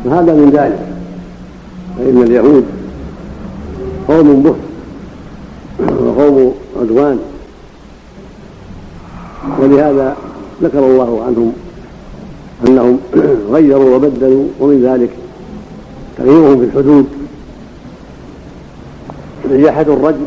فهذا 0.05 0.33
من 0.33 0.49
ذلك. 0.53 0.79
فإن 1.97 2.23
اليهود 2.23 2.65
قوم 4.07 4.43
بهت 4.43 4.55
وقوم 6.01 6.53
عدوان. 6.81 7.19
ولهذا 9.59 10.17
ذكر 10.63 10.79
الله 10.79 11.23
عنهم 11.23 11.53
أنهم 12.67 12.99
غيروا 13.53 13.95
وبدلوا 13.95 14.45
ومن 14.59 14.83
ذلك 14.83 15.09
تغييرهم 16.17 16.59
في 16.59 16.65
الحدود. 16.65 17.05
نجاحة 19.51 19.81
الرجل 19.81 20.25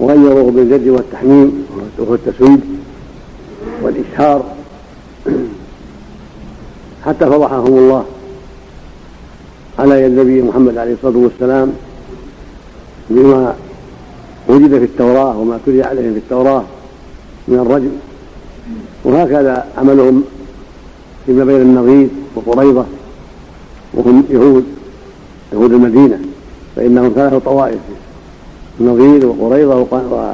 وغيروه 0.00 0.50
بالجد 0.50 0.88
والتحميم 0.88 1.66
وهو 1.98 2.14
التسويد 2.14 2.60
والإشهار 3.82 4.44
حتى 7.06 7.26
فضحهم 7.26 7.66
الله 7.66 8.04
على 9.78 10.02
يد 10.02 10.18
النبي 10.18 10.42
محمد 10.42 10.76
عليه 10.76 10.92
الصلاة 10.92 11.16
والسلام. 11.18 11.72
بما 13.10 13.54
وجد 14.48 14.78
في 14.78 14.84
التوراة 14.84 15.38
وما 15.38 15.58
تلي 15.66 15.82
عليهم 15.82 16.12
في 16.12 16.18
التوراة 16.18 16.64
من 17.48 17.58
الرجل. 17.58 17.90
وهكذا 19.04 19.66
عملهم 19.78 20.24
فيما 21.26 21.44
بين 21.44 21.60
النظير 21.60 22.08
وقريضة 22.34 22.84
وهم 23.94 24.24
يهود 24.30 24.64
يهود 25.52 25.72
المدينة 25.72 26.20
فإنهم 26.76 27.12
ثلاث 27.14 27.34
طوائف 27.34 27.78
النظير 28.80 29.26
وقريضة 29.26 29.76
و 29.76 30.32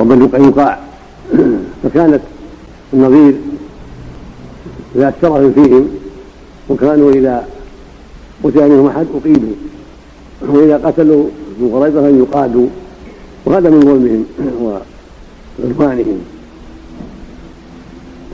وبنو 0.00 0.26
قينقاع 0.26 0.78
فكانت 1.82 2.20
النظير 2.92 3.34
ذات 4.96 5.14
شرف 5.22 5.54
فيهم 5.54 5.88
وكانوا 6.68 7.12
إذا 7.12 7.48
قتل 8.44 8.68
منهم 8.68 8.86
أحد 8.86 9.06
أقيدوا 9.14 9.52
وإذا 10.48 10.76
قتلوا 10.76 11.24
من 11.58 11.70
قريضة 11.74 12.08
يقادوا. 12.08 12.66
وهذا 13.44 13.70
من 13.70 13.80
ظلمهم 13.80 14.24
وعدوانهم. 15.58 16.18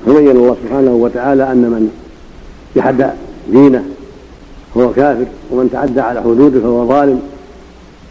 فبين 0.07 0.31
الله 0.31 0.57
سبحانه 0.64 0.91
وتعالى 0.91 1.53
أن 1.53 1.57
من 1.57 1.91
جحد 2.76 3.11
دينه 3.53 3.85
فهو 4.74 4.93
كافر 4.93 5.26
ومن 5.51 5.70
تعدى 5.72 6.01
على 6.01 6.20
حدوده 6.20 6.61
فهو 6.61 6.89
ظالم. 6.89 7.22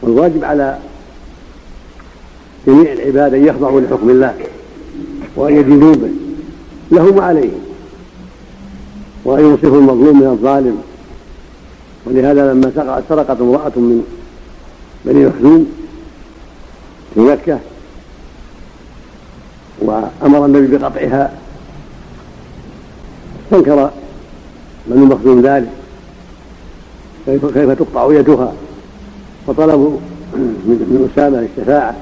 والواجب 0.02 0.44
على 0.44 0.78
جميع 2.68 2.92
العباد 2.94 3.34
أن 3.34 3.46
يخضعوا 3.46 3.82
لحكم 3.82 4.10
الله 4.10 4.34
وأن 5.36 5.56
يدينوا 5.56 5.94
به. 5.94 6.10
لهم 6.92 7.20
عليهم 7.20 7.62
وأن 9.26 9.46
ينصفوا 9.46 9.78
المظلوم 9.78 10.20
من 10.20 10.28
الظالم. 10.28 10.78
ولهذا 12.06 12.54
لما 12.54 13.02
سرقت 13.10 13.42
امرأة 13.42 13.72
من 13.76 14.04
بني 15.06 15.26
مخزوم 15.26 15.68
في 17.14 17.20
مكة 17.20 17.60
وأمر 19.82 20.46
النبي 20.46 20.78
بقطعها 20.78 21.34
استنكر 23.46 23.90
بنو 24.88 25.06
مخزوم 25.06 25.42
ذلك. 25.42 25.70
كيف 27.26 27.46
كيف 27.46 27.70
تقطع 27.70 28.14
يدها؟ 28.14 28.54
فطلبوا 29.48 29.98
من 30.36 31.10
أسامة 31.14 31.40
الشفاعة. 31.40 31.96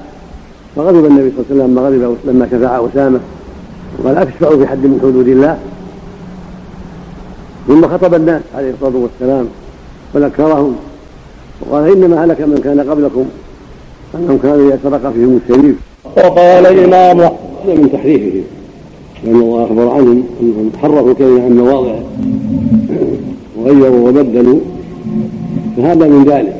فغضب 0.76 1.04
النبي 1.06 1.32
صلى 1.36 1.38
الله 1.38 1.46
عليه 1.46 1.50
وسلم 1.50 1.72
لما 1.72 1.80
غضب 1.82 2.16
لما 2.24 2.46
شفع 2.46 2.86
أسامة. 2.86 3.20
وقال 3.98 4.18
أتشفع 4.18 4.56
في 4.56 4.66
حد 4.66 4.78
من 4.78 4.98
حدود 5.02 5.28
الله؟ 5.28 5.58
ثم 7.68 7.88
خطب 7.88 8.14
الناس 8.14 8.42
عليه 8.54 8.70
الصلاة 8.70 8.96
والسلام 8.96 9.48
وذكرهم 10.14 10.76
وقال 11.60 11.92
إنما 11.92 12.24
هلك 12.24 12.40
من 12.40 12.60
كان 12.64 12.80
قبلكم 12.80 13.24
أنهم 14.14 14.38
كانوا 14.38 14.74
يترقى 14.74 15.12
فيهم 15.12 15.40
الشريف. 15.44 15.76
وقال 16.16 16.66
الإمام 16.66 17.20
هذا 17.20 17.74
من 17.74 17.90
تحريفهم 17.92 18.42
لأن 19.24 19.36
الله 19.36 19.64
أخبر 19.64 19.88
عنهم 19.88 20.24
أنهم 20.40 20.70
حرفوا 20.82 21.14
كلمة 21.14 21.44
عن 21.44 21.56
مواضعه 21.56 22.02
وغيروا 23.56 24.08
وبدلوا 24.08 24.60
فهذا 25.76 26.08
من 26.08 26.24
ذلك. 26.24 26.54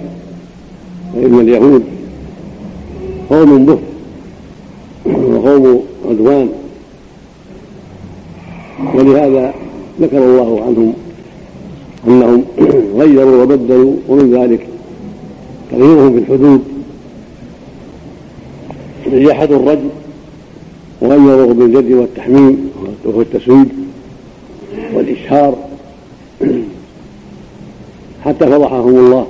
فإن 1.14 1.40
اليهود 1.40 1.84
قوم 3.30 3.66
بهت 3.66 3.78
وقوم 5.06 5.82
عدوان 6.08 6.48
ولهذا 8.94 9.54
ذكر 10.00 10.18
الله 10.18 10.64
عنهم 10.64 10.94
أنهم 12.06 12.44
غيروا 13.00 13.42
وبدلوا 13.42 13.96
ومن 14.08 14.34
ذلك 14.34 14.66
تغييرهم 15.70 16.12
في 16.12 16.18
الحدود. 16.18 16.62
نجاحة 19.12 19.44
الرجل 19.44 19.88
وغيروه 21.00 21.54
بالجد 21.54 21.92
والتحميم 21.92 22.70
وهو 23.04 23.20
التسويد 23.20 23.68
والإشهار. 24.94 25.56
حتى 28.24 28.46
فضحهم 28.46 28.98
الله 28.98 29.26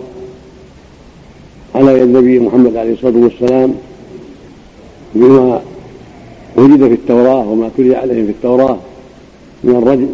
على 1.74 1.92
يد 1.92 2.02
النبي 2.02 2.38
محمد 2.38 2.76
عليه 2.76 2.92
الصلاة 2.92 3.16
والسلام 3.16 3.74
بما 5.14 5.60
وجد 6.56 6.88
في 6.88 6.94
التوراة 6.94 7.48
وما 7.48 7.70
تلي 7.76 7.96
عليهم 7.96 8.24
في 8.24 8.30
التوراة 8.30 8.78
من 9.64 9.76
الرجل. 9.76 10.08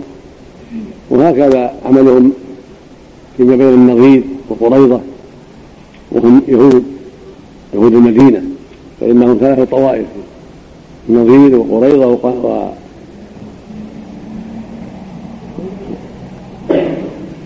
وهكذا 1.11 1.75
عملهم 1.85 2.33
فيما 3.37 3.57
بين 3.57 3.69
النظير 3.69 4.23
وقريضة 4.49 5.01
وهم 6.13 6.43
يهود 6.49 6.85
يهود 7.75 7.95
المدينة 7.95 8.43
فإنهم 9.01 9.39
ثلاث 9.41 9.71
طوائف 9.71 10.07
النظير 11.09 11.59
وقريضة 11.59 12.07
و 12.07 12.69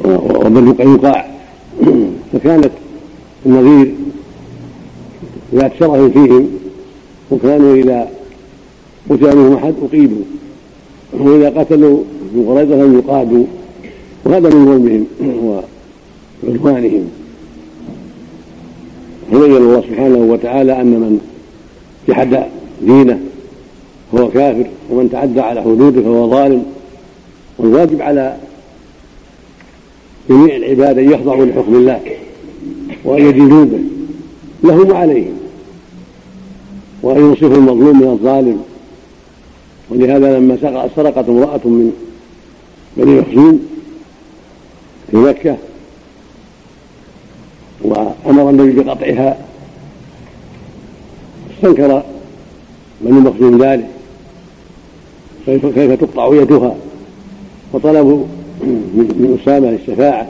وبنو 0.05 0.73
قينقاع 0.73 1.31
فكانت 2.33 2.71
النظير 3.47 3.95
ذات 5.55 5.73
شرف 5.79 6.13
فيهم 6.13 6.49
وكانوا 7.31 7.75
إذا 7.75 8.09
قتل 9.11 9.37
منهم 9.37 9.55
أحد 9.55 9.75
أقيدوا 9.83 10.23
وإذا 11.13 11.61
قتلوا 11.61 12.03
لم 12.35 13.03
يقادوا 13.05 13.45
وهذا 14.25 14.55
من 14.55 14.65
ظلمهم 14.67 15.07
وعدوانهم. 16.45 17.11
فبين 19.33 19.57
الله 19.57 19.81
سبحانه 19.81 20.19
وتعالى 20.19 20.81
أن 20.81 20.87
من 20.87 21.21
جحد 22.09 22.45
دينه 22.83 23.21
فهو 24.13 24.29
كافر 24.29 24.67
ومن 24.91 25.11
تعدى 25.11 25.41
على 25.41 25.63
حدوده 25.63 26.03
فهو 26.03 26.31
ظالم. 26.31 26.65
والواجب 27.59 28.03
على 28.03 28.37
جميع 30.31 30.57
العباد 30.57 30.99
أن 30.99 31.13
يخضعوا 31.13 31.47
لحكم 31.47 31.75
الله 31.75 32.01
وأن 33.05 33.27
يدينوا 33.27 33.65
به 33.65 33.79
لهم 34.63 34.93
عليهم 34.93 35.35
وأن 37.03 37.19
ينصفوا 37.21 37.57
المظلوم 37.57 38.01
من 38.01 38.09
الظالم. 38.09 38.63
ولهذا 39.91 40.39
لما 40.39 40.57
سرقت 40.97 41.29
امرأة 41.29 41.61
من 41.65 41.93
بني 42.99 43.21
مخزوم 43.21 43.67
في 45.11 45.17
مكة 45.17 45.57
وأمر 47.83 48.51
النبي 48.51 48.83
بقطعها. 48.83 49.39
استنكر 51.57 52.03
بنو 53.01 53.21
مخزوم 53.21 53.63
ذلك. 53.63 53.87
كيف 55.47 55.67
كيف 55.67 55.93
تقطع 55.93 56.35
يدها؟ 56.35 56.75
فطلبوا 57.73 58.25
من 58.61 59.39
أسامة 59.43 59.69
الشفاعة. 59.69 60.29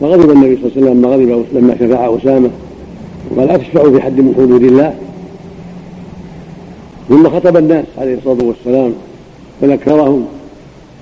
فغضب 0.00 0.30
النبي 0.30 0.56
صلى 0.56 0.66
الله 0.66 0.72
عليه 0.72 0.86
وسلم 0.86 0.98
لما 0.98 1.08
غضب 1.08 1.46
لما 1.52 1.74
شفع 1.74 2.16
أسامة. 2.16 2.50
وقال 3.30 3.50
أتشفع 3.50 3.90
في 3.90 4.00
حد 4.00 4.20
من 4.20 4.34
حدود 4.36 4.62
الله. 4.62 4.94
ثم 7.08 7.28
خطب 7.28 7.56
الناس 7.56 7.86
عليه 7.98 8.14
الصلاة 8.14 8.44
والسلام 8.44 8.92
فذكرهم. 9.60 10.26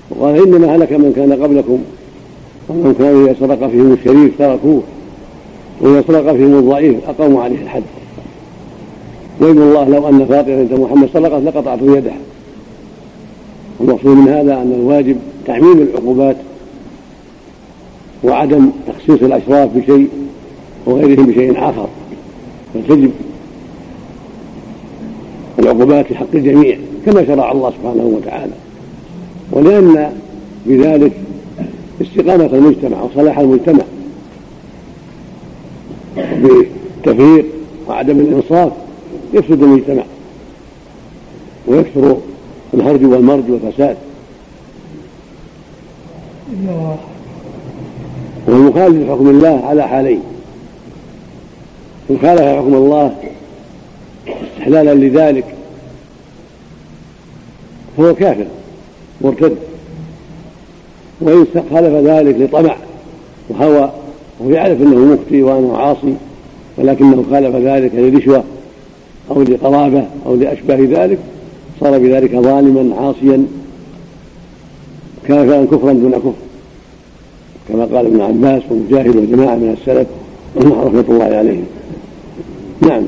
وقال 0.09 0.43
إنما 0.43 0.75
هلك 0.75 0.93
من 0.93 1.13
كان 1.15 1.33
قبلكم 1.43 1.79
ومن 2.69 2.95
كانوا 2.99 3.25
إذا 3.25 3.35
سرق 3.39 3.67
فيهم 3.67 3.93
الشريف 3.93 4.37
تركوه 4.39 4.83
وإذا 5.81 6.03
سرق 6.07 6.33
فيهم 6.35 6.59
الضعيف 6.59 7.09
أقاموا 7.09 7.43
عليه 7.43 7.61
الحد. 7.61 7.83
ويم 9.41 9.61
الله 9.61 9.89
لو 9.89 10.09
أن 10.09 10.25
فاطمة 10.25 10.55
بنت 10.55 10.73
محمد 10.73 11.09
سرقت 11.13 11.43
لقطعت 11.43 11.79
يده. 11.81 12.11
والمقصود 13.79 14.17
من 14.17 14.27
هذا 14.27 14.53
أن 14.53 14.73
الواجب 14.79 15.17
تعميم 15.45 15.77
العقوبات 15.77 16.37
وعدم 18.23 18.69
تخصيص 18.87 19.23
الأشراف 19.23 19.69
بشيء 19.75 20.09
وغيرهم 20.85 21.25
بشيء 21.25 21.69
آخر. 21.69 21.87
فتجب 22.73 23.11
العقوبات 25.59 26.05
في 26.05 26.15
حق 26.15 26.27
الجميع 26.33 26.77
كما 27.05 27.25
شرع 27.25 27.51
الله 27.51 27.71
سبحانه 27.71 28.03
وتعالى. 28.03 28.53
ولأن 29.51 30.13
بذلك 30.65 31.11
استقامة 32.01 32.45
المجتمع 32.45 33.01
وصلاح 33.01 33.39
المجتمع 33.39 33.83
بالتفريق 36.17 37.45
وعدم 37.87 38.19
الإنصاف 38.19 38.71
يفسد 39.33 39.63
المجتمع 39.63 40.03
ويكثر 41.67 42.17
الهرج 42.73 43.05
والمرج 43.05 43.43
والفساد. 43.49 43.97
والمخالف 48.47 49.09
لحكم 49.09 49.29
الله 49.29 49.65
على 49.65 49.87
حالين 49.87 50.21
إن 52.09 52.17
خالف 52.21 52.41
حكم 52.41 52.73
الله 52.73 53.15
استحلالا 54.53 54.93
لذلك 54.95 55.45
فهو 57.97 58.15
كافر. 58.15 58.45
مرتد. 59.21 59.57
وإن 61.21 61.45
خالف 61.71 61.93
ذلك 62.07 62.35
لطمع 62.39 62.75
وهوى 63.49 63.91
وهو 64.39 64.49
يعرف 64.49 64.81
أنه 64.81 64.95
مفتي 64.95 65.43
وأنه 65.43 65.77
عاصي 65.77 66.15
ولكنه 66.77 67.25
خالف 67.31 67.55
ذلك 67.55 67.91
لرشوة 67.95 68.43
أو 69.31 69.41
لقرابة 69.41 70.05
أو 70.25 70.35
لأشباه 70.35 70.77
ذلك 70.77 71.17
صار 71.79 71.97
بذلك 71.97 72.31
ظالما 72.31 72.95
عاصيا 72.95 73.45
كافرا 75.27 75.65
كفرا 75.65 75.93
دون 75.93 76.11
كفر. 76.11 76.33
كما 77.69 77.85
قال 77.85 78.05
ابن 78.05 78.21
عباس 78.21 78.61
ومجاهد 78.71 79.15
وجماعة 79.15 79.55
من 79.55 79.77
السلف 79.81 80.07
رحمة 80.57 81.05
الله 81.09 81.37
عليهم. 81.37 81.65
نعم. 82.81 83.03